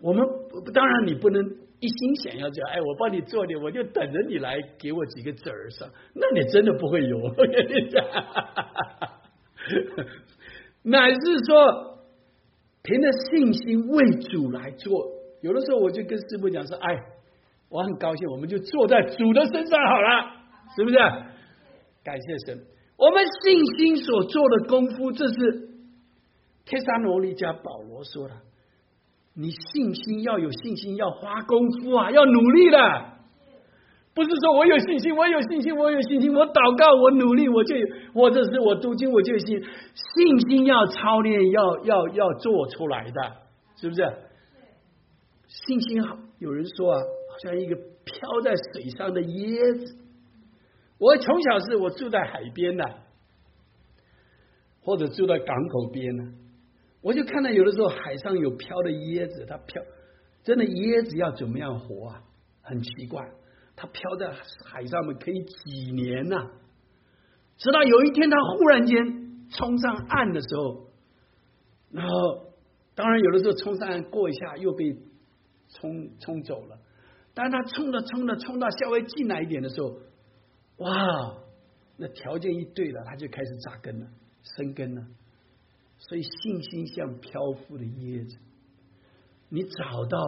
[0.00, 0.26] 我们
[0.72, 1.64] 当然你不能。
[1.80, 5.86] 一心想要这样，哎，我帮你做点，我就等着你来给我几个子儿上。
[6.14, 8.02] 那你真的不会有， 我跟你讲，
[10.84, 11.93] 乃是说
[12.84, 15.06] 凭着信心为主来做。
[15.40, 16.94] 有的时候我就跟师傅讲说，哎，
[17.70, 20.30] 我很高兴，我们就坐在主的身上好了，
[20.76, 20.96] 是不是？
[22.04, 22.62] 感谢神，
[22.98, 25.68] 我们信心所做的功夫，这是
[26.66, 28.34] 天山罗尼加保罗说的。
[29.34, 33.13] 你信心要有信心，要花功夫啊，要努力的。
[34.14, 37.74] 不是说我有信心，我有信心，我有信心，我祷告，我努力，我就
[38.14, 39.60] 或者是我读经，我就信。
[39.60, 43.32] 信心要操练，要要要做出来的，
[43.76, 44.02] 是不是？
[45.48, 49.96] 信心好，有人说啊，好像一个飘在水上的椰子，
[50.98, 52.84] 我从小是我住在海边的，
[54.80, 56.22] 或者住在港口边呢，
[57.02, 59.82] 我就看到有的时候海上有漂的椰子，它漂，
[60.44, 62.22] 真的椰子要怎么样活啊？
[62.62, 63.20] 很奇怪，
[63.76, 64.32] 它漂在
[64.64, 66.50] 海上面可以几年呐，
[67.56, 70.90] 直到有一天它忽然间冲上岸的时候，
[71.90, 72.54] 然后
[72.94, 74.96] 当然有的时候冲上岸过一下又被
[75.68, 76.78] 冲冲走了，
[77.34, 79.98] 但是它冲着冲着冲到稍微近来一点的时候。
[80.78, 81.36] 哇，
[81.96, 84.06] 那条件一对了，它就开始扎根了、
[84.42, 85.06] 生根了。
[85.98, 88.36] 所以信心像漂浮的椰子，
[89.48, 90.18] 你找到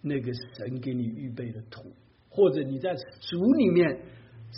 [0.00, 1.92] 那个神给你预备的土，
[2.34, 4.00] 或者你在主里面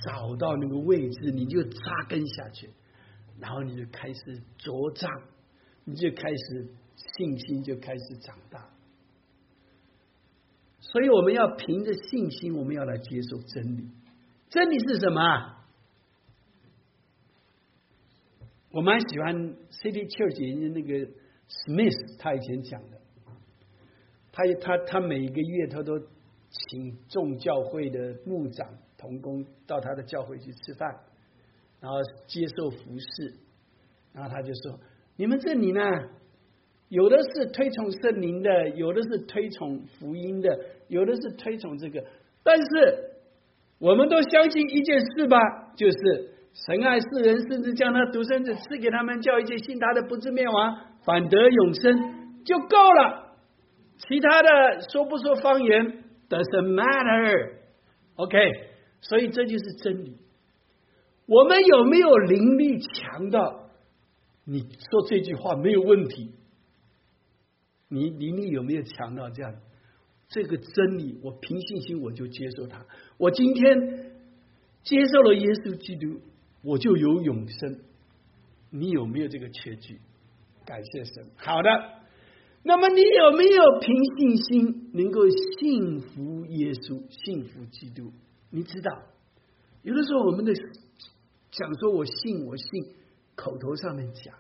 [0.04, 2.70] 找到那个位置，你就扎根下去，
[3.40, 5.12] 然后你就开始茁壮，
[5.84, 8.70] 你就开始信心就开始长大。
[10.78, 13.88] 所以我们要凭着信心，我们要来接受真理。
[14.48, 15.56] 真理是什么？
[18.70, 19.34] 我蛮喜欢
[19.70, 21.10] City Church 那个
[21.48, 23.00] Smith，他以前讲的，
[24.30, 25.98] 他他他每个月他都
[26.70, 30.94] 请众教会的牧长同工到他的教会去吃饭，
[31.80, 33.34] 然后接受服侍，
[34.12, 34.78] 然后他就说：
[35.16, 35.82] 你们这里呢，
[36.88, 42.04] 有的是推崇圣灵的，有的是推崇福音的，有的是推崇这个，
[42.42, 43.10] 但是。
[43.80, 45.36] 我们都相信一件事吧，
[45.76, 53.34] 就是神爱世人，甚至将他独生子赐给他们，叫一切信他的不至灭亡，反得永生，就够了。
[53.98, 57.58] 其他的说不说方言，doesn't matter。
[58.16, 58.38] OK，
[59.00, 60.16] 所以这就是真理。
[61.26, 63.70] 我们有没有灵力强到
[64.44, 66.32] 你说这句话没有问题？
[67.88, 69.54] 你灵力有没有强到这样？
[70.28, 72.84] 这个真理，我凭信心我就接受它。
[73.18, 74.12] 我今天
[74.82, 76.20] 接受了耶稣基督，
[76.62, 77.80] 我就有永生。
[78.70, 80.00] 你有没有这个确据？
[80.66, 81.30] 感谢神。
[81.36, 81.70] 好的，
[82.66, 88.10] 那么你有没有凭信心能够信服耶稣、信服基督？
[88.48, 89.02] 你知道，
[89.82, 90.52] 有的时候我们的
[91.50, 92.66] 讲说我信我信，
[93.34, 94.34] 口头上面讲，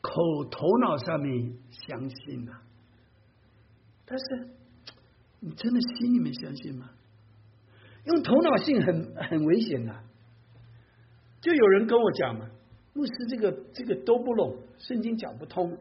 [0.00, 2.60] 口头脑上面相信啊。
[4.04, 4.48] 但是，
[5.38, 6.90] 你真的心里面相信吗？
[8.04, 9.94] 用头脑信很很危险的。
[11.40, 12.50] 就有人跟我讲嘛，
[12.94, 15.78] 牧师这个这个都不懂，圣经讲不通。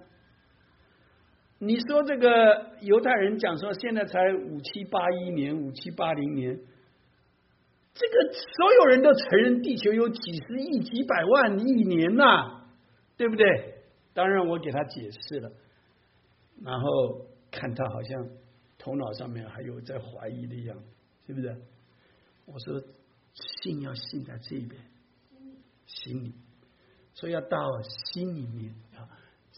[1.66, 6.60] 你说这个犹太人讲说现在才五七八一年，五七八零年，
[7.94, 12.66] 这个所有人都承认地球有几十亿、几百万亿年呐，
[13.18, 13.46] 对不对？
[14.14, 15.52] 当然我给他解释了，
[16.64, 17.28] 然后。
[17.56, 18.30] 看他好像
[18.80, 20.84] 头脑上面还有在怀疑的样子，
[21.28, 21.56] 是不是？
[22.48, 22.82] 我说
[23.36, 24.82] 信要信在这边，
[25.86, 26.34] 心里，
[27.14, 29.06] 所以要到心里面啊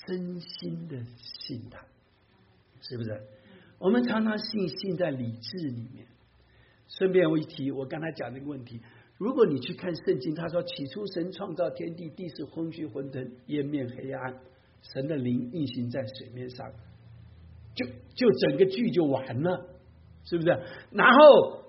[0.06, 1.86] 真心的信他，
[2.88, 3.22] 是不是？
[3.80, 6.06] 我们常常信信在理智里面。
[6.88, 8.80] 顺便我一提，我刚才讲那个问题，
[9.18, 14.38] 如果你去看圣经，他说起初神创造天地，地是昏虚混沌，烟面黑暗，
[14.94, 16.72] 神的灵运行在水面上。
[17.74, 19.68] 就就整个剧就完了，
[20.24, 20.50] 是不是？
[20.92, 21.64] 然后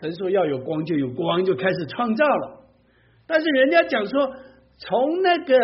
[0.00, 2.66] 神说要有光，就有光，就开始创造了。
[3.26, 4.34] 但是人家讲说，
[4.78, 5.54] 从那个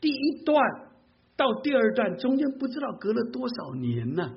[0.00, 0.85] 第一段
[1.36, 4.32] 到第二段中间，不知道隔了多少年呢？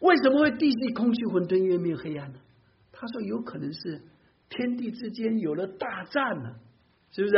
[0.00, 2.38] 为什么会地是空虚混沌，月面黑暗呢？
[2.92, 4.02] 他说有可能是
[4.48, 6.50] 天地之间有了大战呢，
[7.12, 7.34] 是不是？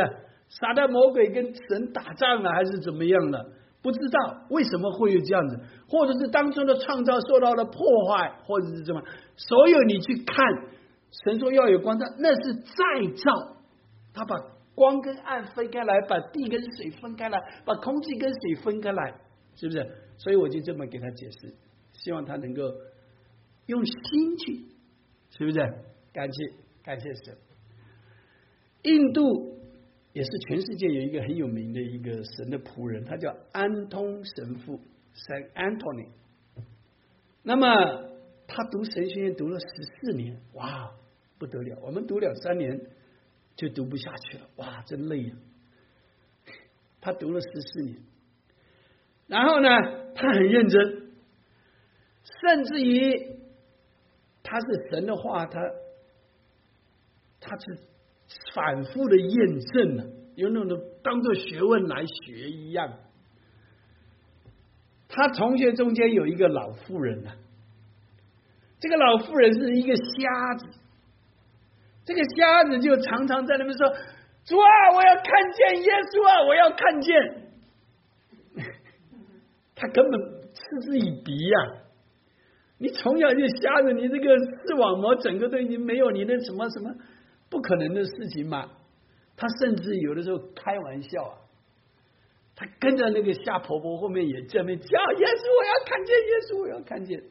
[0.49, 3.53] 撒旦魔鬼跟神打仗了，还是怎么样了？
[3.81, 7.75] 不知道为什么会有这样子，或者是当初的创造受到了破
[8.09, 9.03] 坏，或者是什么？
[9.37, 10.37] 所有你去看，
[11.25, 13.57] 神说要有光，他那是再造，
[14.15, 14.37] 他把
[14.75, 19.21] 光跟暗分开来，把地跟水分开来，把空气跟水分开来，
[19.55, 19.87] 是不是？
[20.19, 21.55] 所以我就这么给他解释，
[21.93, 22.63] 希望他能够
[23.67, 24.67] 用心去，
[25.31, 25.59] 是不是？
[26.13, 27.37] 感谢感谢神，
[28.83, 29.53] 印度。
[30.15, 34.79] 也是全世界有一个很有名的一个神的仆人，他叫安通神父
[35.15, 36.09] （Saint Anthony）。
[37.43, 37.67] 那么
[38.47, 40.93] 他读神学院读了十四年，哇，
[41.39, 41.79] 不得了！
[41.81, 42.79] 我们读两三年
[43.57, 45.35] 就读不下去了，哇，真累呀！
[47.01, 47.97] 他读了十四年，
[49.27, 49.69] 然后呢，
[50.15, 51.13] 他很认真，
[52.41, 53.37] 甚至于
[54.43, 55.61] 他是神的话，他
[57.41, 57.79] 他是。
[58.55, 62.99] 反复的验证了，有那种当做学问来学一样。
[65.09, 67.31] 他同学中间有一个老妇人呢，
[68.81, 70.67] 这个老妇人是一个瞎子，
[72.05, 73.89] 这个瞎子就常常在那边说
[74.45, 77.15] ：“主啊，我要看见耶稣啊，我要看见。
[79.77, 80.21] ”他根本
[80.53, 81.59] 嗤之以鼻呀！
[82.79, 84.37] 你从小就瞎子，你这个
[84.67, 86.93] 视网膜整个都已经没有你的什么什么
[87.49, 88.69] 不可能的事情嘛。
[89.37, 91.39] 他甚至有的时候开玩笑啊，
[92.57, 97.23] 他跟着那个瞎婆婆后面也这么叫耶稣，我要看见耶稣，我要看见。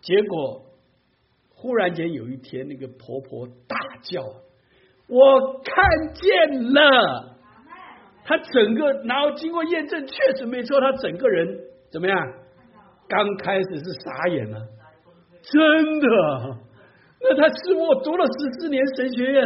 [0.00, 0.64] 结果
[1.60, 4.22] 忽然间有一天，那个婆婆大叫
[5.06, 7.36] ：“我看见了！”
[8.24, 12.16] 她整个，然后经过验证，确实没错，她整个人怎么样？
[13.08, 14.58] 刚开始是傻眼了，
[15.42, 16.06] 真的。
[17.22, 19.44] 那他是我读了十四年神学院，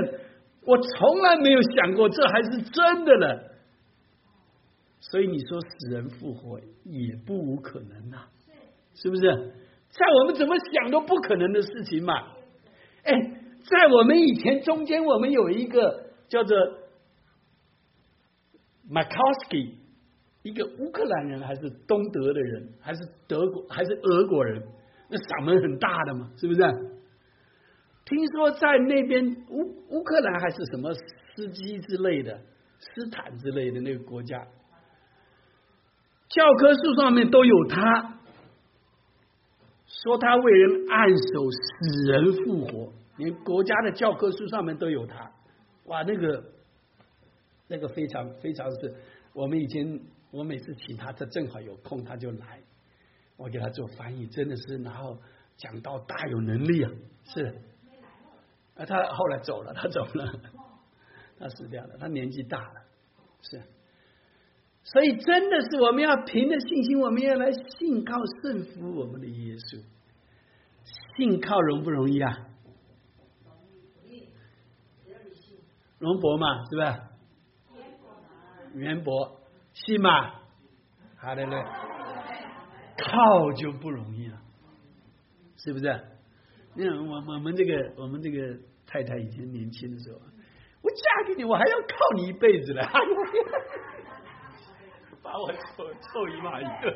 [0.64, 3.40] 我从来没有想过这还是真的呢。
[5.00, 8.18] 所以你说死人复活也不无可能呐，
[8.94, 9.52] 是不是？
[9.96, 12.14] 在我们怎么想都不可能的事情嘛。
[13.04, 13.12] 哎，
[13.70, 16.56] 在我们以前中间，我们有一个叫做。
[18.86, 19.78] m a k o s k i
[20.42, 24.62] 一个乌克兰人还是东德的人，还是德国还是俄国人？
[25.08, 26.60] 那嗓门很大的嘛，是不是？
[28.04, 32.38] 听说在那边乌乌克兰还是什么斯基之类的、
[32.78, 34.36] 斯坦之类的那个国家，
[36.28, 38.18] 教科书上面都有他，
[40.04, 45.32] 说他为人按手死人复活，连国家的教科书上面都有他。
[45.86, 46.44] 哇，那个。
[47.66, 48.94] 那个非常非常是，
[49.32, 49.98] 我们以前
[50.30, 52.60] 我每次请他，他正好有空他就来，
[53.38, 55.16] 我给他做翻译，真的是，然后
[55.56, 56.90] 讲到大有能力啊，
[57.24, 57.46] 是，
[58.76, 60.40] 啊，他后来走了，他走了，
[61.38, 62.82] 他死掉了，他年纪大了，
[63.40, 63.62] 是，
[64.84, 69.82] 所以真的是我们要凭着信心，我们要来信靠圣服我们的耶稣，
[71.16, 72.48] 信靠容不容易啊？
[75.98, 76.98] 容博嘛，是吧？
[78.74, 79.40] 渊博，
[79.72, 80.40] 信吗？
[81.16, 81.64] 好的嘞，
[82.98, 84.38] 靠就不容易了，
[85.56, 86.00] 是不是？
[86.74, 90.18] 你看我我们这个我们这个太太以前年轻的时候，
[90.82, 92.82] 我嫁给你，我还要靠你一辈子了，
[95.38, 96.92] 我臭臭姨妈一个，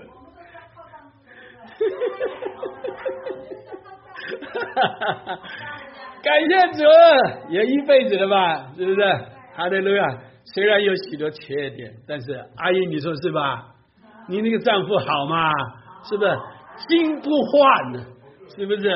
[6.22, 6.84] 感谢主，
[7.50, 8.72] 也一辈子了吧？
[8.76, 9.00] 是不是？
[9.54, 10.06] 好的路亚。
[10.54, 13.74] 虽然有许多缺点，但是阿姨，你说是吧？
[14.28, 15.50] 你那个丈夫好吗？
[16.04, 16.38] 是不是
[16.88, 18.04] 心不换呢？
[18.56, 18.88] 是不是？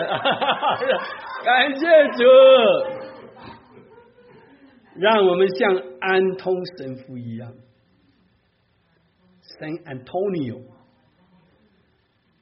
[1.44, 2.24] 感谢主，
[4.96, 7.52] 让我们像安通神父一样
[9.58, 10.62] San Antonio，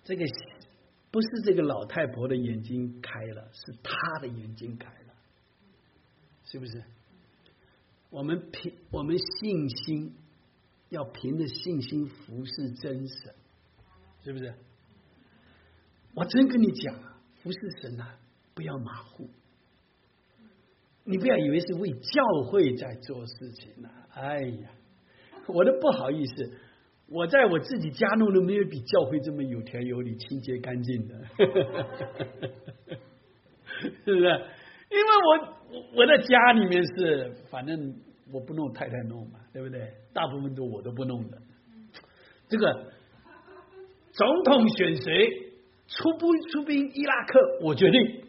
[0.05, 0.25] 这个
[1.11, 5.15] 不是这个老太婆的眼睛开了，是他的眼睛开了，
[6.45, 6.83] 是不是？
[8.11, 10.15] 我们凭我们信心，
[10.89, 13.35] 要凭着信心服侍真神，
[14.25, 14.55] 是不是？
[16.15, 18.19] 我真跟你讲啊，服侍神啊，
[18.55, 19.29] 不要马虎。
[21.05, 23.89] 你不要以为是为教会在做事情呢。
[24.13, 24.71] 哎呀，
[25.47, 26.59] 我都不好意思，
[27.11, 31.15] 我在我自己家弄的没有比教会这么有条有理、清洁干净的，
[34.05, 34.25] 是不是？
[34.91, 35.61] 因为我。
[35.95, 37.95] 我在家里面是，反正
[38.33, 39.81] 我不弄，太太弄嘛，对不对？
[40.13, 41.39] 大部分都我都不弄的。
[42.49, 42.87] 这个
[44.11, 45.31] 总统选谁，
[45.87, 48.25] 出不出兵伊拉克，我决定，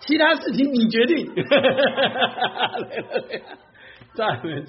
[0.00, 1.32] 其他事情你决定。
[4.14, 4.26] 在，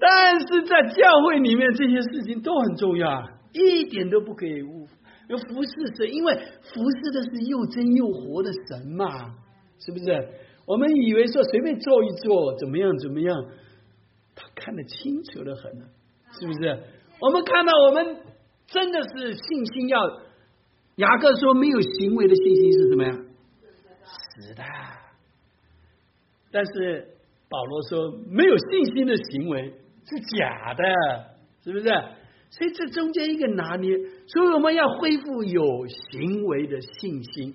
[0.00, 4.86] 但是在教会里面，这些事情都很重要，一点都不可以误。
[5.28, 9.06] 服侍神，因为服侍的是又真又活的神嘛，
[9.78, 10.28] 是不是？
[10.66, 13.44] 我们以为说随便做一做怎么样怎么样，
[14.34, 15.72] 他看得清楚的很，
[16.32, 16.82] 是不是？
[17.20, 18.16] 我们看到我们
[18.66, 20.00] 真的是信心要，
[20.96, 23.18] 雅各说没有行为的信心是什么呀？
[24.02, 24.64] 死的。
[26.50, 27.06] 但是
[27.48, 29.74] 保罗说没有信心的行为
[30.06, 30.84] 是假的，
[31.62, 31.88] 是不是？
[32.50, 33.96] 所以这中间一个拿捏，
[34.26, 37.54] 所以我们要恢复有行为的信心，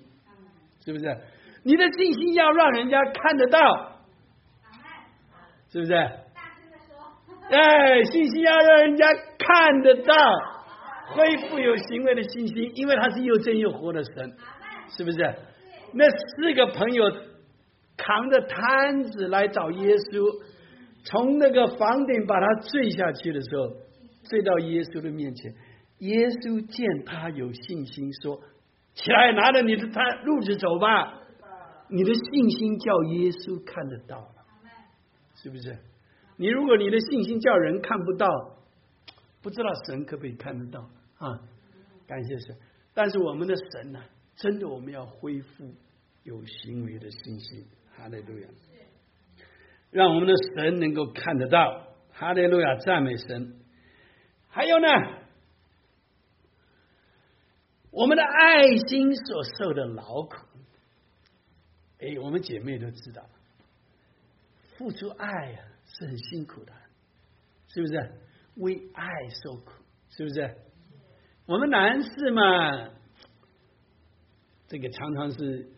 [0.84, 1.18] 是不是？
[1.64, 4.00] 你的信心要让人家看得到，
[5.70, 5.92] 是不是？
[7.48, 9.06] 哎，信心要让人家
[9.38, 10.14] 看得到，
[11.14, 14.36] 恢复有行为的信心，因为他是又真又活的神，
[14.88, 15.18] 是不是？
[15.92, 17.10] 那四个朋友
[17.96, 20.42] 扛着摊子来找耶稣，
[21.06, 23.76] 从那个房顶把他坠下去的时候，
[24.24, 25.54] 坠到耶稣的面前，
[25.98, 28.40] 耶稣见他有信心，说
[28.94, 31.22] ：“起来，拿着你的他路子走吧。”
[31.88, 34.34] 你的信心叫耶稣看得到了，
[35.36, 35.78] 是不是？
[36.36, 38.26] 你如果你的信心叫人看不到，
[39.40, 40.80] 不知道神可不可以看得到
[41.18, 41.40] 啊？
[42.08, 42.56] 感谢神。
[42.92, 44.02] 但是我们的神呢？
[44.34, 45.72] 真的，我们要恢复
[46.24, 47.64] 有行为的信心。
[47.96, 48.48] 哈利路亚！
[49.96, 51.86] 让我们的神能够看得到。
[52.12, 52.76] 哈利路亚！
[52.76, 53.60] 赞美神。
[54.46, 54.86] 还有呢？
[57.90, 60.36] 我们的爱心所受的劳苦，
[61.98, 63.22] 哎，我们姐妹都知道，
[64.76, 66.72] 付出爱呀是很辛苦的，
[67.68, 68.12] 是不是？
[68.56, 69.06] 为爱
[69.42, 69.72] 受苦，
[70.10, 70.56] 是不是？
[71.46, 72.90] 我们男士嘛，
[74.68, 75.70] 这个常常是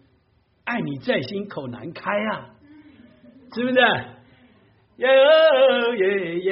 [0.64, 2.57] 爱你在心口难开啊，
[3.55, 3.80] 是不是？
[4.99, 5.09] 耶
[5.96, 6.51] 耶耶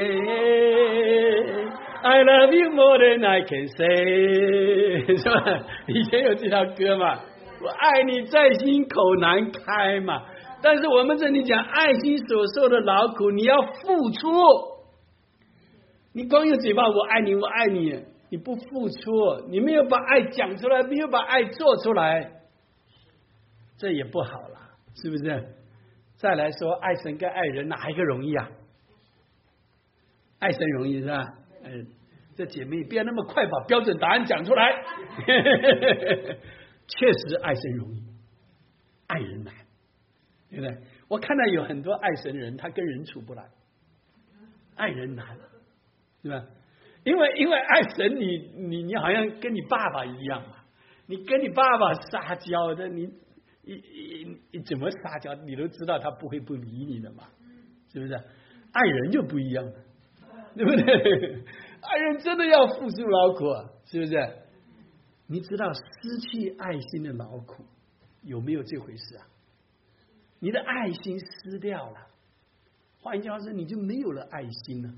[2.02, 5.66] ！I love you more than I can say，是吧？
[5.88, 7.20] 以前有这条歌嘛，
[7.60, 10.22] 我爱你在心口难开嘛。
[10.62, 14.28] 但是我们这里讲爱心所受的劳苦，你要付出。
[16.14, 22.30] 你光用嘴巴我爱你，我爱你，你不付出，你没有把爱讲出来，没有把爱做出来，
[23.76, 24.56] 这也不好了，
[24.94, 25.55] 是不是？
[26.16, 28.48] 再来说，爱神跟爱人哪一个容易啊？
[30.38, 31.34] 爱神容易是吧？
[31.62, 31.86] 嗯，
[32.34, 34.82] 这姐妹不要那么快把标准答案讲出来。
[36.88, 38.02] 确实，爱神容易，
[39.08, 39.54] 爱人难，
[40.48, 40.78] 对不对？
[41.08, 43.44] 我看到有很多爱神人，他跟人处不来，
[44.74, 45.26] 爱人难，
[46.22, 46.46] 对吧？
[47.04, 48.38] 因为因为爱神，你
[48.68, 50.56] 你你好像跟你爸爸一样嘛，
[51.06, 53.06] 你跟你爸爸撒娇的你。
[53.66, 57.28] 你你你怎么撒娇，你都知道他不会不理你的嘛，
[57.92, 58.14] 是不是？
[58.14, 59.72] 爱人就不一样了，
[60.54, 61.44] 对不对？
[61.80, 63.44] 爱人真的要付出劳苦，
[63.86, 64.36] 是不是？
[65.26, 67.64] 你知道失去爱心的劳苦
[68.22, 69.26] 有没有这回事啊？
[70.38, 72.06] 你的爱心失掉了，
[73.00, 74.94] 换句话说，你就没有了爱心了，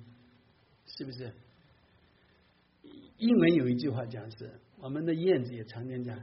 [0.84, 1.32] 是不是？
[3.16, 6.18] 英文有一句话讲是，我们的燕子也常常讲。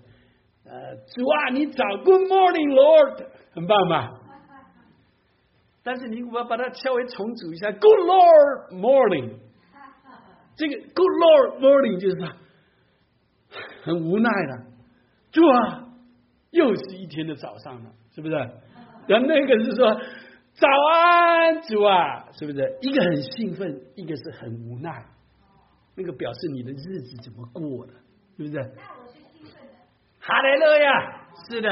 [0.68, 4.22] 呃，主啊，你早，Good morning, Lord，很棒吧？
[5.84, 9.36] 但是你我要把它稍微重组一下，Good Lord morning，
[10.56, 12.16] 这个 Good Lord morning 就是
[13.84, 14.66] 很无奈的，
[15.32, 15.86] 主啊，
[16.50, 18.34] 又是一天的早上了，是不是？
[19.06, 19.94] 然后那个是说
[20.56, 22.78] 早安，主啊，是不是？
[22.82, 25.06] 一个很兴奋，一个是很无奈，
[25.94, 27.94] 那个表示你的日子怎么过的，
[28.38, 28.72] 是不是？
[30.28, 31.70] 哈雷勒呀，是的，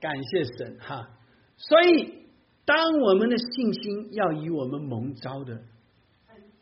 [0.00, 1.06] 感谢神哈。
[1.58, 2.24] 所以，
[2.64, 5.60] 当我们的信心要与我们蒙召的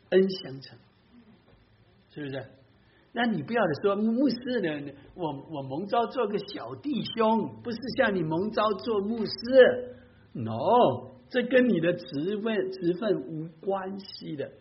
[0.09, 0.77] 恩相成，
[2.13, 2.45] 是不是？
[3.13, 4.91] 那你不要说牧师呢？
[5.15, 9.95] 我我蒙召做个小弟兄，不是像你蒙召做牧师。
[10.33, 14.51] No，这跟你的职位职分无关系的。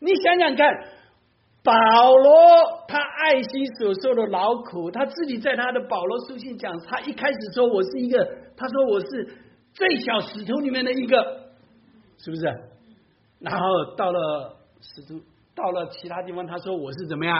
[0.00, 0.66] 你想想看。
[1.64, 8.22] 保罗他爱心所受的劳苦，他自己在他的保罗书信讲，他一开始说我是一个，
[8.54, 9.34] 他说我是
[9.72, 11.16] 最小使徒里面的一个，
[12.18, 12.42] 是不是？
[13.40, 15.22] 然后到了使徒，
[15.54, 17.38] 到了其他地方，他说我是怎么样？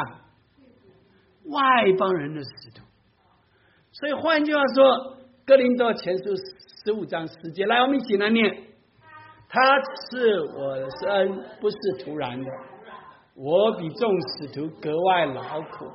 [1.50, 2.82] 外邦人的使徒。
[3.92, 6.34] 所以换句话说，哥林多前书
[6.82, 8.50] 十五章十节，来我们一起来念，
[9.50, 9.60] 他
[10.10, 12.50] 是我的恩，不是突然的。
[13.34, 15.86] 我比众使徒格外劳苦，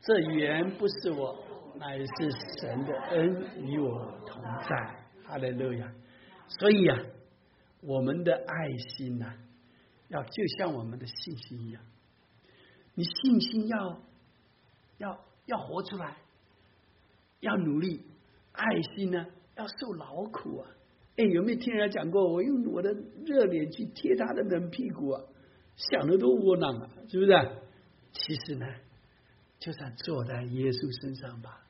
[0.00, 1.36] 这原不是我，
[1.74, 2.30] 乃是
[2.60, 5.06] 神的恩与我同在。
[5.24, 5.92] 哈利路亚！
[6.46, 6.96] 所以啊，
[7.82, 9.32] 我们的爱心呐，
[10.08, 11.82] 要就像我们的信心一样，
[12.94, 14.00] 你信心要
[14.98, 16.18] 要要活出来，
[17.40, 18.04] 要努力，
[18.52, 18.64] 爱
[18.94, 19.26] 心呢
[19.56, 20.70] 要受劳苦啊！
[21.16, 22.32] 哎，有没有听人家讲过？
[22.32, 25.20] 我用我的热脸去贴他的冷屁股啊！
[25.76, 27.32] 想的都窝囊啊，是不是？
[28.12, 28.66] 其实呢，
[29.58, 31.62] 就算坐在耶稣身上吧。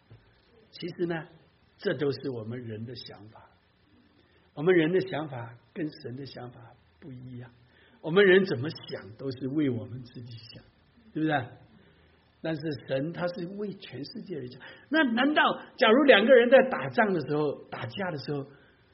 [0.70, 1.26] 其实呢，
[1.78, 3.42] 这都是我们人的想法。
[4.54, 6.60] 我们人的想法跟神的想法
[7.00, 7.50] 不一样。
[8.00, 10.62] 我们人怎么想都是为我们自己想，
[11.12, 11.46] 是不是？
[12.40, 14.60] 但是神他是为全世界而讲。
[14.88, 15.42] 那难道
[15.76, 18.46] 假如两个人在打仗的时候、打架的时候，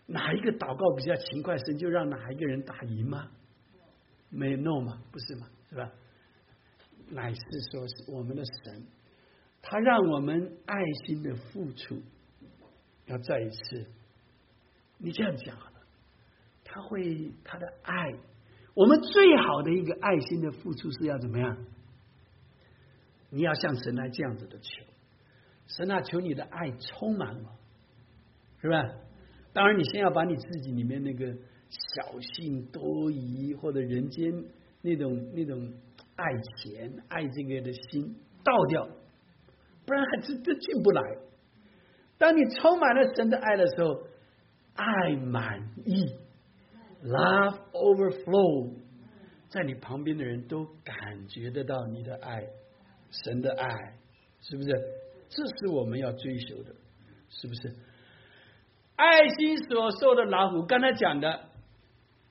[0.07, 3.31] 哪一个祷告比较勤快，神就让哪一个人打赢吗？
[4.33, 5.93] 没弄嘛，不是嘛，是吧？
[7.11, 8.83] 乃是说是我们的神，
[9.61, 10.74] 他让我们爱
[11.07, 12.01] 心的付出
[13.07, 13.87] 要再一次。
[14.97, 15.57] 你这样讲，
[16.64, 18.12] 他会他的爱，
[18.74, 21.66] 我们最好的一个爱心的付出是要怎么样？
[23.28, 24.85] 你要向神来这样子的求，
[25.66, 27.59] 神啊，求你的爱充满我，
[28.62, 28.83] 是吧？
[29.53, 31.37] 当然，你先要把你自己里面那个
[31.95, 34.31] 小性多疑或者人间
[34.83, 35.73] 那种那种
[36.16, 36.25] 爱
[36.57, 38.14] 钱爱这个的心
[38.45, 38.87] 倒掉，
[39.87, 41.03] 不然还真真进不来。
[42.18, 44.03] 当你充满了神的爱的时候，
[44.75, 46.05] 爱满溢
[47.03, 48.75] ，love overflow，
[49.49, 52.47] 在你旁边的人都感觉得到你的爱，
[53.11, 53.97] 神的爱，
[54.41, 54.68] 是不是？
[55.31, 56.75] 这是我们要追求的，
[57.31, 57.75] 是不是？
[58.97, 61.49] 爱心所受的劳苦，刚才讲的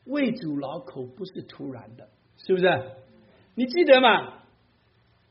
[0.06, 2.82] 为主劳苦不是突然的，是不是？
[3.56, 4.34] 你记得吗？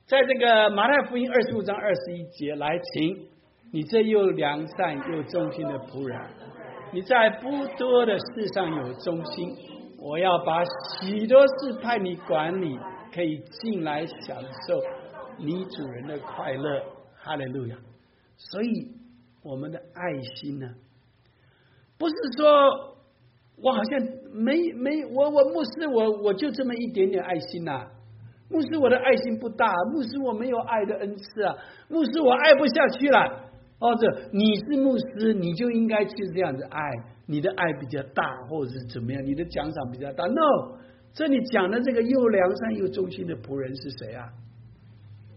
[0.06, 3.28] 在这个马太福音二十五章二十一节，来，请
[3.72, 6.18] 你这又良善又忠心的仆人，
[6.92, 9.56] 你在不多的事上有忠心，
[9.98, 10.64] 我要把
[11.00, 12.78] 许多事派你管理，
[13.14, 14.80] 可以进来享受
[15.38, 16.82] 你主人的快乐。
[17.22, 17.76] 哈利路亚！
[18.36, 18.88] 所以
[19.42, 20.66] 我们的爱心呢？
[21.98, 22.96] 不是说，
[23.62, 27.86] 我好像没没我我牧师我我就这么一点点爱心呐，
[28.48, 31.54] 牧师我的爱心不大，牧师我没有爱的恩赐啊，
[31.88, 33.50] 牧师我爱不下去了。
[33.82, 36.78] 或者你是牧师，你就应该去这样子爱，
[37.24, 40.26] 你的爱比较大，或者是怎么样，你的奖赏比较大。
[40.26, 40.76] No，
[41.14, 44.28] 这里讲的这个又良善又忠心的仆人是谁啊？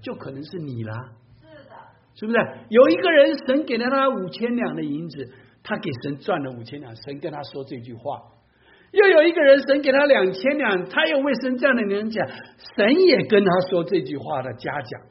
[0.01, 0.93] 就可能是你啦。
[1.39, 1.75] 是的，
[2.15, 2.37] 是不是？
[2.67, 5.29] 有一个人，神给了他五千两的银子。
[5.63, 8.19] 他给神赚了五千两，神跟他说这句话。
[8.91, 12.27] 又有一个人，神给他两千两，他又为神这样的人讲，
[12.75, 15.01] 神也跟他说这句话的嘉奖，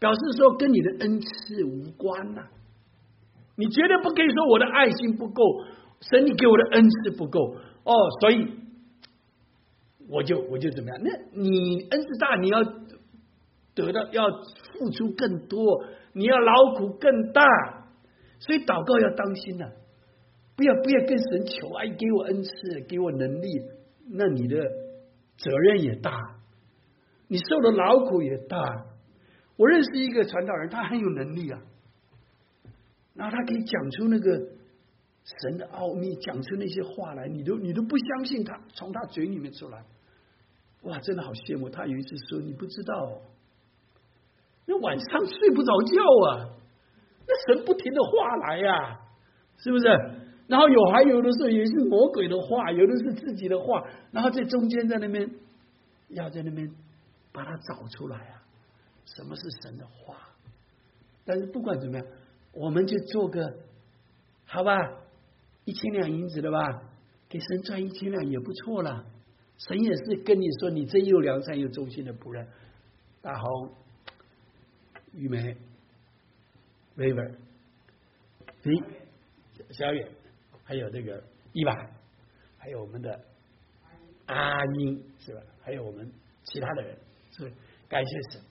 [0.00, 2.42] 表示说跟你的恩赐无关呐。
[3.56, 5.42] 你绝对不可以说我的爱心不够，
[6.00, 8.44] 神你给我的恩赐不够哦，所以
[10.08, 10.98] 我就我就怎么样？
[11.02, 12.64] 那你恩赐大，你要
[13.74, 14.24] 得到要
[14.78, 17.44] 付出更多，你要劳苦更大。
[18.38, 19.70] 所以祷告要当心呐，
[20.56, 23.48] 不要不要跟神求哎，给我恩赐，给我能力，
[24.10, 24.56] 那你的
[25.36, 26.12] 责任也大，
[27.28, 28.58] 你受的劳苦也大。
[29.56, 31.60] 我认识一个传道人，他很有能力啊，
[33.14, 34.38] 然后他可以讲出那个
[35.24, 39.82] 神的奥秘，讲出那些话来，你都你都不相信他从他嘴里面出来，
[40.82, 41.86] 哇，真的好羡慕他。
[41.86, 43.22] 有一次说，你不知道，
[44.66, 46.52] 那晚上睡不着觉啊。
[47.28, 49.00] 那神不停的话来呀，
[49.58, 49.86] 是不是？
[50.48, 55.28] 然后有还有的时候也是魔鬼的话，有的是自己的话，然后在中间在那边
[56.08, 56.70] 要在那边
[57.32, 58.42] 把它找出来啊，
[59.06, 60.16] 什么是神的话？
[61.24, 62.06] 但是不管怎么样，
[62.52, 63.54] 我们就做个
[64.44, 64.76] 好吧，
[65.64, 66.82] 一千两银子的吧，
[67.28, 69.04] 给神赚一千两也不错了。
[69.58, 72.46] 神也是跟你说，你真又良善又忠心的仆人，
[73.20, 73.70] 大红
[75.12, 75.56] 玉梅。
[76.96, 77.34] River，
[78.64, 78.82] 一
[79.72, 80.08] 小远，
[80.64, 81.22] 还有这个
[81.52, 81.90] 伊娃，
[82.58, 83.20] 还有我们的
[84.26, 85.40] 阿英是吧？
[85.62, 86.10] 还有我们
[86.44, 86.98] 其他的人，
[87.32, 87.52] 是
[87.88, 88.42] 感谢神，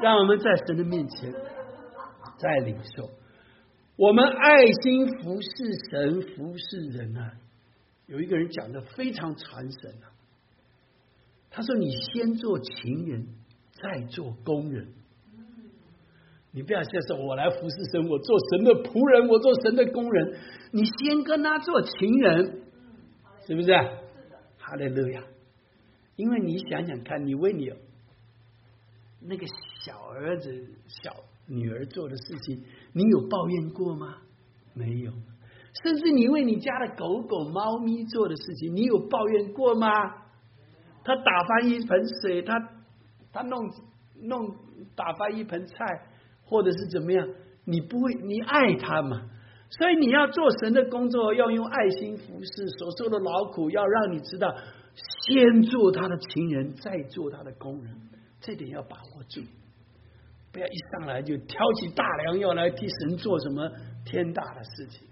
[0.00, 1.32] 让我们在神的面前
[2.38, 3.10] 在领受，
[3.96, 5.48] 我们爱心服侍
[5.90, 7.32] 神，服侍人啊。
[8.06, 10.12] 有一个人讲的非常传神啊，
[11.50, 13.28] 他说：“你先做情人，
[13.72, 14.92] 再做工人。”
[16.54, 20.38] 你不要先说，我来服侍神，我做神的仆人，我做神的工人。
[20.70, 22.62] 你先跟他做情人，
[23.46, 23.72] 是不是？
[24.58, 25.22] 哈利路亚！
[26.16, 27.72] 因为你想想看，你为你
[29.20, 29.46] 那个
[29.80, 30.52] 小儿子、
[30.86, 31.10] 小
[31.46, 34.18] 女儿做的事情，你有抱怨过吗？
[34.74, 35.10] 没有。
[35.82, 39.88] 甚至你为你家的狗狗、猫咪做的事情，你有抱怨过吗？
[41.02, 42.54] 他打翻一盆水，他
[43.32, 43.58] 他弄
[44.20, 44.54] 弄
[44.94, 45.74] 打翻一盆菜。
[46.52, 47.26] 或者是怎么样？
[47.64, 49.30] 你不会，你爱他嘛？
[49.70, 54.54] 所以你要做神的工作，要用爱心服侍，所受的劳苦要让你知道，
[54.94, 57.96] 先做他的情人，再做他的工人，
[58.40, 59.40] 这点要把握住。
[60.52, 63.70] 不要一上来就挑起大梁要来替神做什么
[64.04, 65.08] 天大的事情，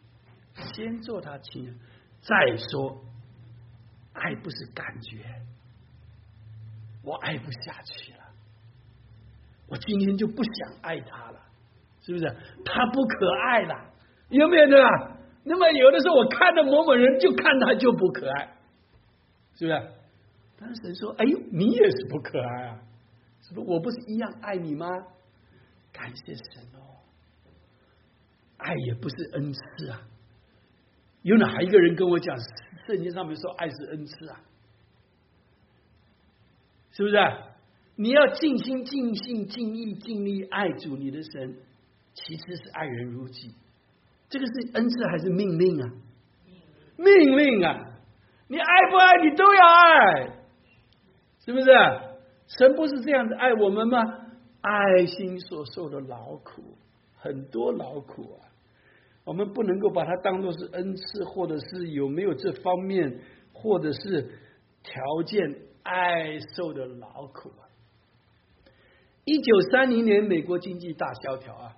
[0.74, 1.74] 先做他情人，
[2.20, 3.00] 再说，
[4.12, 5.24] 爱不是感觉，
[7.02, 8.19] 我爱不下去了。
[9.70, 11.40] 我今天就不想爱他了，
[12.02, 12.24] 是不是？
[12.64, 13.74] 他不可爱了，
[14.28, 15.16] 有没有对吧？
[15.44, 18.56] 那么有的时候我看到某某人，就看他就不可爱，
[19.54, 19.88] 是不是？
[20.58, 22.78] 但是神说：“哎呦，你也是不可爱啊！
[23.40, 23.64] 是不？
[23.64, 24.86] 我不是一样爱你吗？
[25.90, 27.00] 感谢神哦，
[28.58, 30.02] 爱也不是恩赐啊。
[31.22, 32.36] 有哪一个人跟我讲
[32.86, 34.40] 圣经上面说爱是恩赐啊？
[36.92, 37.16] 是不是？”
[38.00, 41.54] 你要尽心、尽性、尽意、尽力爱主你的神，
[42.14, 43.54] 其实是爱人如己。
[44.30, 45.92] 这个是恩赐还是命令啊？
[46.96, 47.98] 命令啊！
[48.48, 50.30] 你爱不爱你都要爱，
[51.44, 51.66] 是不是？
[52.46, 54.00] 神不是这样子爱我们吗？
[54.62, 56.62] 爱心所受的劳苦，
[57.18, 58.48] 很多劳苦啊！
[59.24, 63.20] 我们不能够把它当做是恩赐，或者是有没有这方面，
[63.52, 64.22] 或者是
[64.82, 67.68] 条件爱受的劳苦啊！
[69.24, 71.76] 一九三零年，美国经济大萧条啊，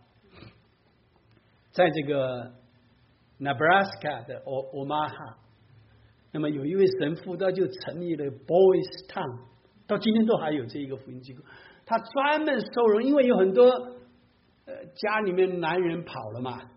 [1.72, 2.52] 在这个
[3.38, 5.34] Nebraska 的 Omaha，
[6.30, 9.40] 那么有一位神父，他就成立了 Boys Town，
[9.86, 11.42] 到今天都还有这一个福音机构。
[11.84, 13.68] 他专门收容，因为有很多
[14.64, 16.70] 呃家里面男人跑了嘛，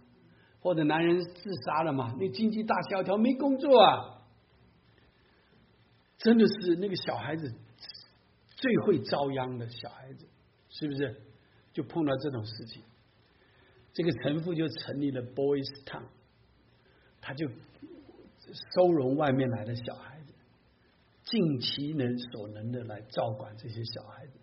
[0.59, 4.21] 或者男人自杀了嘛，那经济大萧条没工作啊，
[6.17, 7.53] 真的是那个小孩子
[8.57, 10.25] 最会遭殃的小孩子，
[10.77, 11.15] 是不是？
[11.71, 12.81] 就碰到这种事情，
[13.93, 16.03] 这个神父就成立了 Boys Town，
[17.19, 20.33] 他就收容外面来的小孩子，
[21.25, 24.33] 尽其能所能的来照管这些小孩子。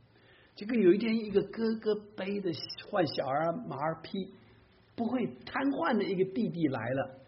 [0.54, 2.50] 结果有一天，一个哥哥背着
[2.90, 4.34] 换小儿马儿匹，
[4.94, 7.18] 不会瘫痪的一个弟弟来了，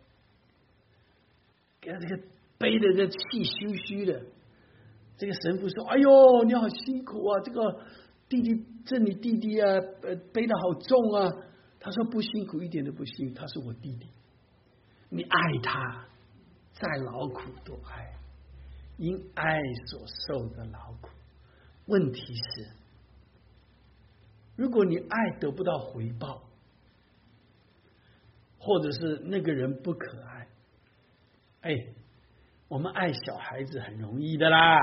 [1.80, 2.22] 给他这个
[2.58, 4.22] 背的这气吁吁的。
[5.16, 7.40] 这个神父说：“哎呦，你好辛苦啊！
[7.40, 7.80] 这个
[8.28, 9.68] 弟弟，这你弟弟啊，
[10.02, 11.30] 呃，背的好重啊。”
[11.80, 13.34] 他说：“不辛苦，一点都不辛苦。
[13.34, 14.08] 他是我弟弟，
[15.10, 16.06] 你爱他，
[16.72, 18.14] 再劳苦都爱，
[18.96, 21.10] 因爱所受的劳苦。
[21.86, 22.68] 问题是。”
[24.56, 26.44] 如果你爱得不到回报，
[28.56, 30.48] 或者是那个人不可爱，
[31.62, 31.86] 哎，
[32.68, 34.78] 我们爱小孩子很容易的啦，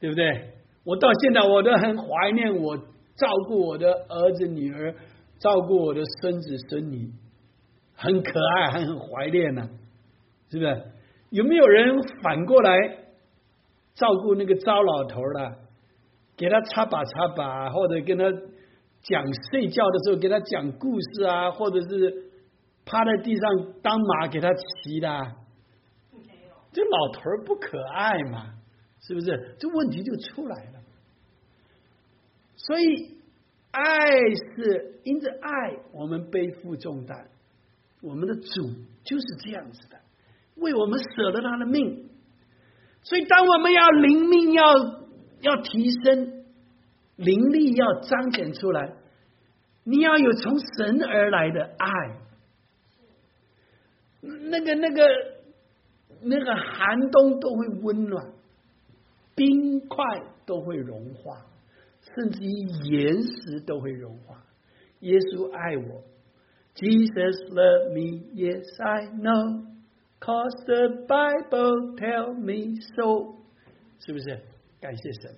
[0.00, 0.55] 对不对？
[0.86, 4.94] 我到现在我都很怀念我照顾我的儿子女儿，
[5.40, 7.10] 照顾我的孙子孙女，
[7.92, 9.68] 很可爱，还很怀念呢，
[10.48, 10.82] 是不是？
[11.30, 12.78] 有没有人反过来
[13.96, 15.56] 照顾那个糟老头的？
[16.36, 18.24] 给他擦把擦把，或者跟他
[19.02, 22.30] 讲睡觉的时候给他讲故事啊，或者是
[22.84, 25.08] 趴在地上当马给他骑的，
[26.72, 28.52] 这老头儿不可爱嘛？
[29.00, 29.56] 是不是？
[29.58, 30.75] 这问题就出来了。
[32.66, 33.16] 所以，
[33.70, 34.10] 爱
[34.54, 37.28] 是因着爱，我们背负重担。
[38.02, 38.68] 我们的主
[39.04, 39.98] 就是这样子的，
[40.56, 42.08] 为我们舍了他的命。
[43.02, 44.64] 所以，当我们要灵命要。
[45.42, 46.44] 要提升
[47.16, 48.94] 灵力，要彰显出来。
[49.84, 52.16] 你要有从神而来的爱，
[54.22, 55.06] 那个、那个、
[56.22, 58.32] 那个寒冬都会温暖，
[59.34, 60.04] 冰块
[60.46, 61.44] 都会融化，
[62.16, 64.42] 甚至于岩石都会融化。
[65.00, 66.02] 耶稣爱我
[66.74, 69.66] ，Jesus love me, yes I know,
[70.18, 73.36] cause the Bible tell me so，
[74.00, 74.42] 是不是？
[74.80, 75.36] 感谢神，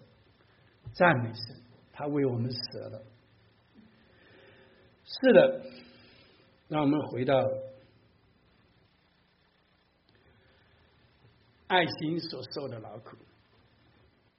[0.92, 1.56] 赞美神，
[1.92, 3.02] 他为我们死了。
[5.04, 5.62] 是的，
[6.68, 7.34] 让我们回到
[11.66, 13.16] 爱心所受的劳苦。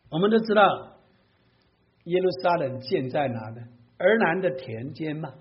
[0.09, 0.98] 我们都知道，
[2.09, 3.67] 耶路撒冷建在哪呢？
[3.97, 5.33] 而南的田间嘛。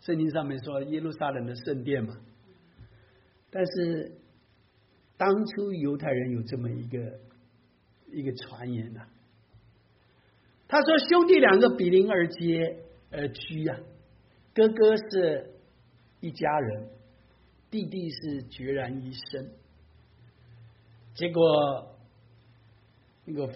[0.00, 2.16] 圣经上面说耶路撒冷的圣殿嘛。
[3.50, 4.12] 但是
[5.16, 7.20] 当初犹太人有这么一个。
[8.10, 9.02] 一个传言呐，
[10.66, 12.78] 他说兄弟两个比邻而接
[13.10, 13.78] 而居呀，
[14.54, 15.52] 哥哥是
[16.20, 16.88] 一家人，
[17.70, 19.50] 弟弟是决然一生。
[21.12, 21.98] 结果
[23.26, 23.52] 那个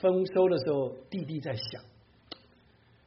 [0.00, 1.82] 丰收的时候，弟弟在想：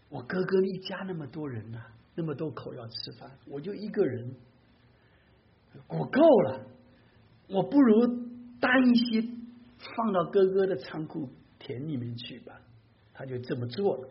[0.09, 1.79] 我哥哥一家那么多人呐，
[2.15, 4.35] 那么多口要吃饭，我就一个人，
[5.87, 6.65] 我够了，
[7.49, 8.05] 我不如
[8.59, 9.27] 担一些。
[9.95, 12.51] 放到哥哥的仓库田里面去吧，
[13.13, 14.09] 他就这么做了。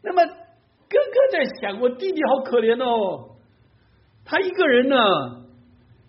[0.00, 3.34] 那么哥哥在想，我弟弟好可怜哦，
[4.24, 4.96] 他一个人呢，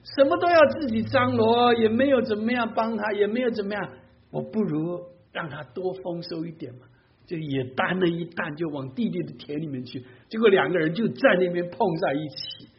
[0.03, 3.93] 什么都要自己张罗，也没有怎么样帮他，也没有怎么样。
[4.29, 5.03] 我不如
[5.33, 6.87] 让他多丰收一点嘛，
[7.25, 10.01] 就也担了一担，就往弟弟的田里面去。
[10.29, 12.69] 结果两个人就在那边碰在一起，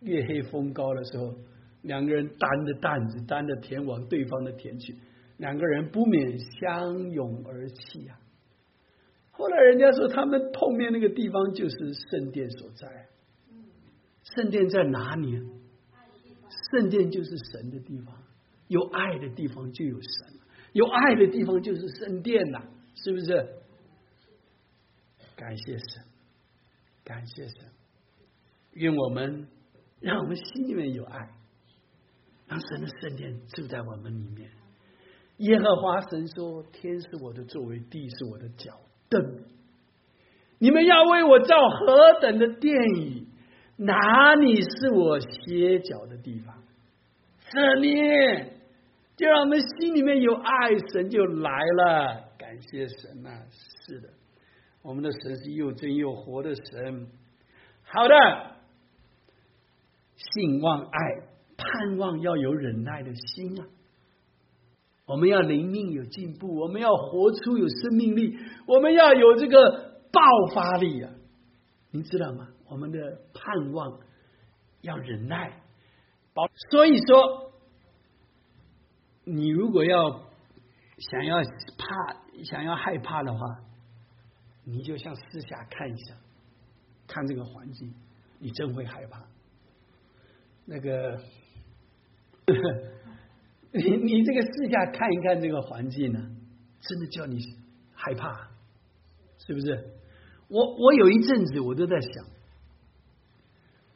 [0.00, 1.34] 月黑风高的时候。
[1.82, 4.96] 两个人担着担子，担着田往对方的田去，
[5.36, 8.18] 两个人不免相拥而泣呀。
[9.30, 13.06] 后来人家说，他们碰面那个地方就是圣殿所在。
[14.34, 15.40] 圣殿在哪里？
[16.72, 18.12] 圣殿就是神的地方，
[18.66, 20.37] 有爱的地方就有神，
[20.72, 22.62] 有爱的地方就是圣殿呐，
[22.94, 23.48] 是不是？
[25.36, 26.04] 感谢神，
[27.04, 27.54] 感谢神，
[28.72, 29.48] 愿我们
[30.00, 31.30] 让我们心里面有爱，
[32.46, 34.50] 让神的圣殿住在我们里面。
[35.38, 39.44] 耶和华神说：“天是我的座位，地是我的脚凳。
[40.58, 43.24] 你们要为我造何等的殿宇？
[43.76, 46.64] 哪里是我歇脚的地方？
[47.52, 47.94] 这里
[49.18, 52.24] 就让我们心里面有爱，神就来了。
[52.38, 53.42] 感谢神呐！
[53.50, 54.08] 是的。”
[54.80, 57.08] 我们的神是又真又活的神。
[57.82, 58.14] 好的，
[60.14, 60.98] 信望爱
[61.56, 63.66] 盼望要有忍耐的心啊！
[65.04, 70.20] 我们要灵命有进步，我们要活出有生命力，我们要有这个爆
[70.54, 71.10] 发力啊！
[71.90, 72.48] 您知道吗？
[72.68, 72.98] 我们的
[73.34, 73.98] 盼望
[74.82, 75.60] 要忍耐。
[76.70, 77.47] 所以说，
[79.32, 80.10] 你如果要
[80.98, 83.40] 想要怕、想要害怕的话。
[84.70, 86.14] 你就像四下看一下，
[87.06, 87.94] 看这个环境，
[88.38, 89.24] 你真会害怕。
[90.66, 91.18] 那个，
[93.72, 96.18] 你你这个四下看一看这个环境呢，
[96.82, 97.38] 真的叫你
[97.94, 98.50] 害怕，
[99.38, 99.94] 是不是？
[100.48, 102.26] 我我有一阵子我都在想，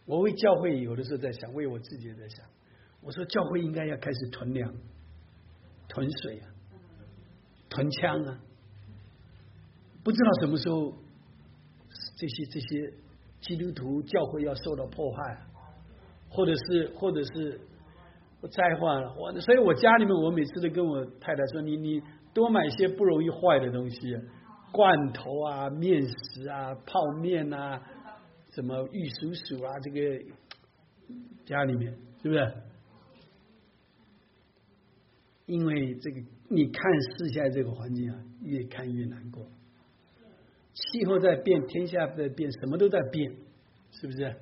[0.06, 2.46] 我为教会有的时候在想，为我自己也在想，
[3.02, 4.74] 我说教会应该要开始囤粮、
[5.92, 6.48] 囤水啊、
[7.68, 8.38] 囤枪啊。
[10.02, 10.90] 不知道什么时候，
[12.16, 12.92] 这些这些
[13.40, 15.38] 基督徒教会要受到破坏，
[16.30, 17.60] 或者是或者是
[18.50, 24.16] 灾患，我所以，我家里面我每次都跟我太太说，你你多买一些不容易坏的东西，
[24.72, 27.80] 罐头啊、面食啊、泡面啊，
[28.50, 30.00] 什么玉蜀黍啊，这个
[31.44, 32.52] 家里面是不是？
[35.46, 36.82] 因为这个，你看
[37.18, 39.44] 世下这个环境啊，越看越难过。
[40.74, 43.32] 气候在变，天下在变，什么都在变，
[43.90, 44.34] 是不是？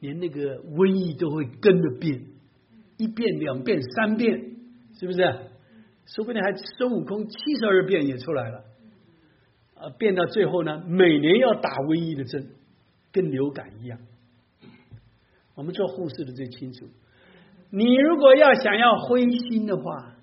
[0.00, 2.24] 连那个瘟疫都会跟着变，
[2.98, 4.38] 一变、两变、三变，
[4.98, 5.18] 是不是？
[6.04, 8.64] 说不定还孙悟空七十二变也出来了，
[9.76, 12.48] 啊，变到最后呢，每年要打瘟疫的针，
[13.12, 14.00] 跟流感一样。
[15.54, 16.86] 我们做护士的最清楚。
[17.70, 20.16] 你如果要想要灰心的话，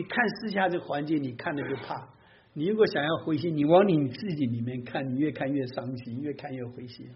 [0.00, 2.08] 你看四下这环境，你看了就怕。
[2.54, 7.06] 你如果想要灰心，你往你自己里面看，你越看越伤心，越看越灰心。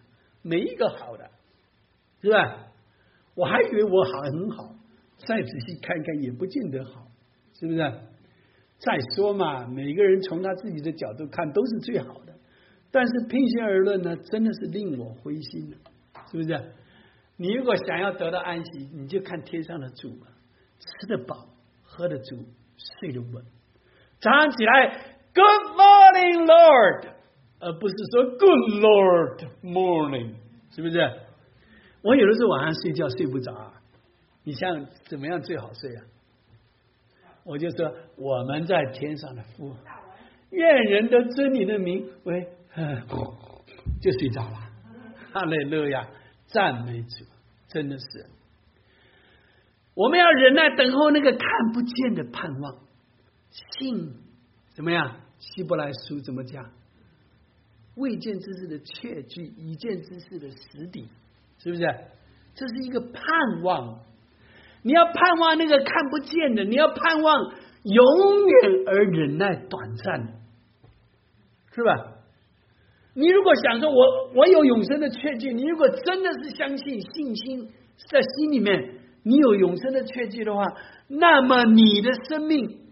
[0.42, 1.30] 没一个好的，
[2.20, 2.66] 是吧？
[3.34, 4.74] 我还以为我好很好，
[5.16, 7.08] 再仔细看看也不见得好，
[7.54, 7.78] 是不是？
[8.78, 12.34] 再说嘛，每个人从他自己的角度看都是最好的，
[12.90, 15.76] 但是平心而论呢，真的是令我灰心的，
[16.30, 16.72] 是不是？
[17.38, 20.26] 你如果想要得到安息，你就看天上的主嘛，
[20.78, 21.48] 吃得饱，
[21.82, 22.44] 喝得足，
[22.76, 23.44] 睡得稳，
[24.20, 25.14] 早上起来。
[25.34, 27.08] Good morning, Lord，
[27.58, 30.34] 而不是说 Good Lord morning，
[30.70, 30.96] 是不是？
[32.02, 33.72] 我有的时候晚上睡觉睡不着啊，
[34.44, 36.04] 你像怎么样最好睡啊？
[37.44, 39.74] 我就说我们在天上的父，
[40.50, 42.48] 愿人都尊你的名为，
[44.00, 44.58] 就睡着了。
[45.32, 46.08] 哈利路亚，
[46.46, 47.24] 赞美主，
[47.68, 48.26] 真的是。
[49.94, 51.40] 我们要忍耐等候那个看
[51.72, 52.76] 不见的盼望，
[53.50, 54.12] 信
[54.74, 55.20] 怎么样？
[55.38, 56.70] 希伯来书怎么讲？
[57.96, 61.08] 未见之事的确据，已见之事的实底，
[61.58, 61.82] 是不是？
[62.54, 64.00] 这是一个盼望。
[64.82, 67.52] 你要盼望那个看不见的，你要盼望
[67.84, 70.34] 永远而忍耐短暂，
[71.72, 72.14] 是吧？
[73.14, 77.70] 你如果想说我我有永生的确据，你如果真的是相信信心
[78.10, 80.62] 在心里面，你有永生的确据的话，
[81.08, 82.84] 那么你的生命。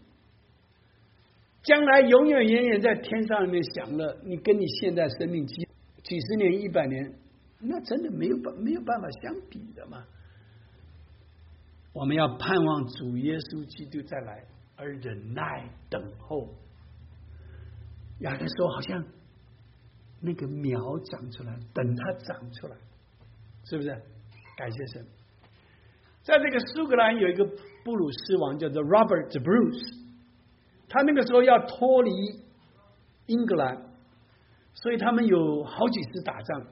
[1.63, 5.55] 将来永远远远在天上里面享乐，你跟你现在生命几
[6.03, 7.15] 几十年、一百年，
[7.61, 10.05] 那真的没有办没有办法相比的嘛。
[11.93, 16.49] 我们要盼望主耶稣基督再来，而忍耐等候。
[18.21, 19.05] 亚的说，好像
[20.21, 22.77] 那个苗长出来，等它长出来，
[23.65, 23.89] 是不是？
[24.57, 25.07] 感谢神。
[26.23, 27.45] 在这个苏格兰有一个
[27.85, 30.03] 布鲁斯王，叫做 Robert Bruce。
[30.89, 32.11] 他那个时候要脱离
[33.27, 33.77] 英格兰，
[34.75, 36.67] 所以他们有好几次打仗，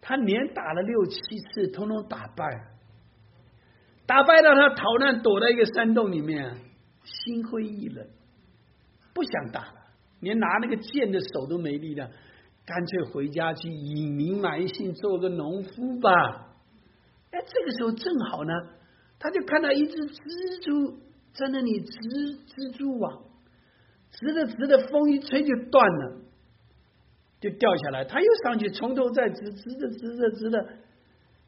[0.00, 1.18] 他连打了六七
[1.52, 2.44] 次，通通打败，
[4.06, 6.56] 打败了他逃难，躲在一个山洞里面，
[7.04, 8.06] 心灰意冷，
[9.14, 9.74] 不想打了，
[10.20, 12.10] 连拿那个剑的手都没力了，
[12.66, 16.47] 干脆回家去隐名埋姓，做个农夫吧。
[17.30, 18.52] 哎，这个时候正好呢，
[19.18, 20.98] 他就看到一只蜘蛛
[21.32, 21.90] 在那里织
[22.46, 23.24] 蜘蛛网。
[24.10, 26.22] 织着织着，风一吹就断了。
[27.40, 30.66] 就掉下来，他又上去，从头再织，织着织着织着，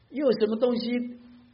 [0.09, 0.89] 又什么东西，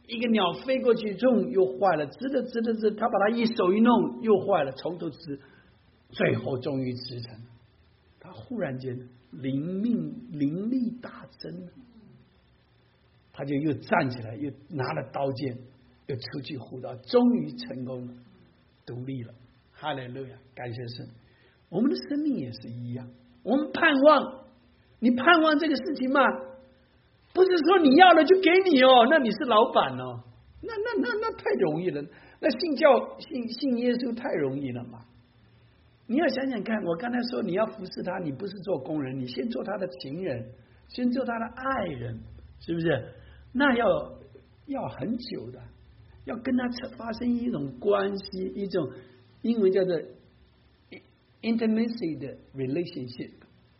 [0.06, 5.40] 一个鸟飞过去，中又坏了，织着织着织，他把他一手一弄，又坏了，从头织，
[6.10, 7.34] 最后终于织成。
[8.20, 11.68] 他忽然间灵命灵力大增，
[13.38, 15.56] 他就又站起来，又拿了刀剑，
[16.06, 18.12] 又出去护道，终于成功了，
[18.84, 19.32] 独立了。
[19.70, 21.06] 哈利路亚，感谢神。
[21.68, 23.08] 我们的生命也是一样。
[23.44, 24.42] 我们盼望，
[24.98, 26.20] 你盼望这个事情吗？
[27.32, 30.24] 不是说你要了就给你哦，那你是老板哦，
[30.60, 32.02] 那那那那太容易了，
[32.40, 35.04] 那信教信信耶稣太容易了嘛？
[36.08, 40.44] 你要想想看，我刚才说你要服侍他，你不是做工人，你先做他的情人，
[40.88, 42.18] 先做他的爱人，
[42.58, 43.14] 是不是？
[43.52, 44.18] 那要
[44.66, 45.62] 要很久的，
[46.24, 48.92] 要跟他发生一种关系，一种
[49.42, 50.00] 英文叫做。
[51.40, 53.30] intimacy 的 relationship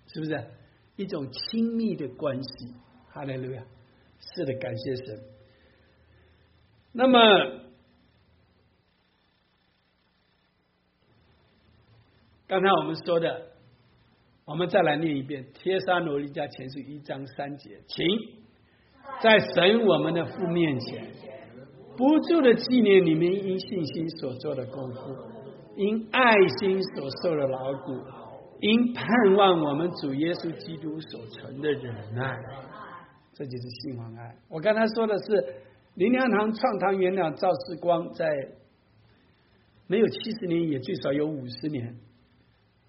[0.06, 0.46] 是不是
[0.94, 2.72] 一种亲密的关系？
[3.08, 3.64] 哈利路亚，
[4.20, 5.20] 是的，感谢神。
[6.92, 7.18] 那么
[12.46, 13.48] 刚才我们说的，
[14.44, 18.06] 我们再来念一遍《帖撒罗尼迦前书》一章三节，请
[19.22, 21.06] 在神我们的父面前，
[21.96, 25.16] 不住的纪念你们因信心所做的功夫。
[25.76, 27.92] 因爱心所受的劳苦，
[28.58, 29.06] 因盼
[29.36, 32.36] 望我们主耶稣基督所存的忍耐，
[33.32, 34.34] 这就是信望爱。
[34.48, 35.54] 我刚才说的是
[35.94, 38.26] 林良堂创堂元老赵世光，在
[39.86, 41.96] 没有七十年，也最少有五十年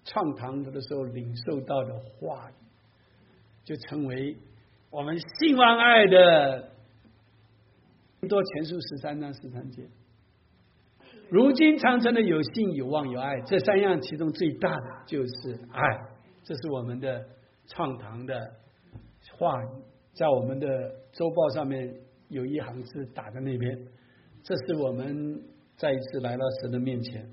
[0.04, 2.54] 创堂的时候领受到的话语，
[3.64, 4.36] 就成为
[4.90, 6.68] 我们信望爱的
[8.28, 9.84] 多前书十三章十三节。
[11.28, 15.80] 如今长城的有信有望有爱，这三样其中最大的就是爱。
[16.42, 17.24] 这是我们的
[17.68, 18.34] 创堂的
[19.38, 19.68] 话语，
[20.12, 20.66] 在我们的
[21.12, 21.88] 周报上面
[22.28, 23.78] 有一行字打在那边。
[24.42, 25.40] 这是我们
[25.76, 27.24] 再一次来到神的面前，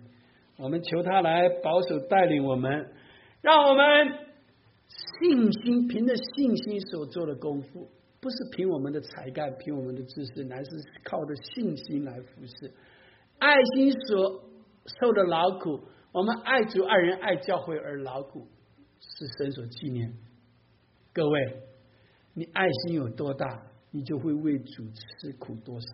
[0.60, 2.92] 我们求他来保守带领我们，
[3.42, 4.27] 让我们
[5.20, 7.90] 信心凭着信心所做的功夫，
[8.20, 10.70] 不是凭我们的才干，凭我们的知识，乃是
[11.04, 12.74] 靠着信心来服侍。
[13.40, 14.44] 爱心所
[15.00, 18.48] 受的劳苦，我们爱主爱人爱教会而劳苦，
[19.00, 20.14] 是神所纪念。
[21.14, 21.62] 各位，
[22.34, 23.46] 你爱心有多大，
[23.92, 25.88] 你就会为主吃苦多少。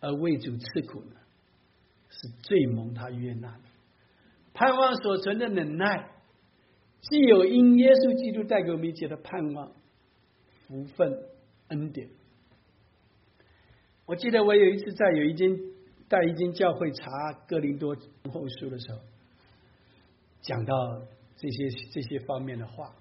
[0.00, 1.16] 而为主吃苦呢，
[2.10, 3.64] 是最蒙他悦纳的。
[4.52, 6.13] 盼望所存的忍耐，
[7.08, 9.70] 既有因耶稣基督带给我们一切的盼望、
[10.66, 11.12] 福分、
[11.68, 12.08] 恩典。
[14.06, 15.54] 我记得我有一次在有一间
[16.08, 17.10] 带一间教会查
[17.46, 17.94] 哥林多
[18.32, 18.98] 后书的时候，
[20.40, 20.74] 讲到
[21.36, 22.94] 这些这些方面的话。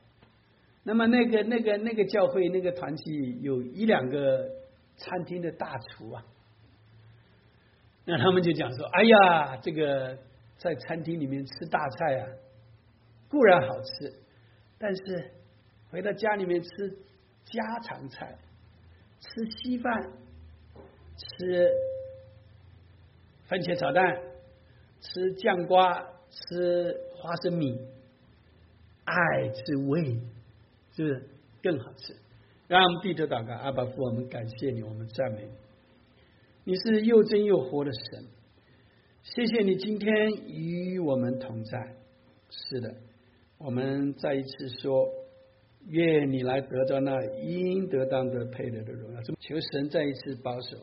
[0.84, 4.50] 那么那个那个那个教会那个团体有一两个
[4.98, 6.26] 餐厅的大厨啊，
[8.04, 10.18] 那他们就讲说：“哎呀，这个
[10.58, 12.28] 在餐厅里面吃大菜啊，
[13.34, 14.14] 固然好吃，
[14.78, 15.32] 但是
[15.90, 16.70] 回到家里面吃
[17.44, 18.38] 家常菜，
[19.20, 20.12] 吃稀饭。”
[21.16, 21.70] 吃
[23.46, 24.20] 番茄炒蛋，
[25.00, 27.80] 吃酱瓜，吃花生米，
[29.04, 30.20] 爱吃味，
[30.96, 31.30] 是不是
[31.62, 32.16] 更好吃？
[32.68, 35.52] 让我们低头祷告，阿爸父，我们感谢你，我们赞美你。
[36.64, 38.26] 你是又真又活的神，
[39.22, 41.96] 谢谢你今天与我们同在。
[42.50, 42.96] 是的，
[43.66, 45.08] 我们再一次说，
[45.88, 49.22] 愿你来得到那应得当的配得的荣耀。
[49.40, 50.78] 求神再一次保守。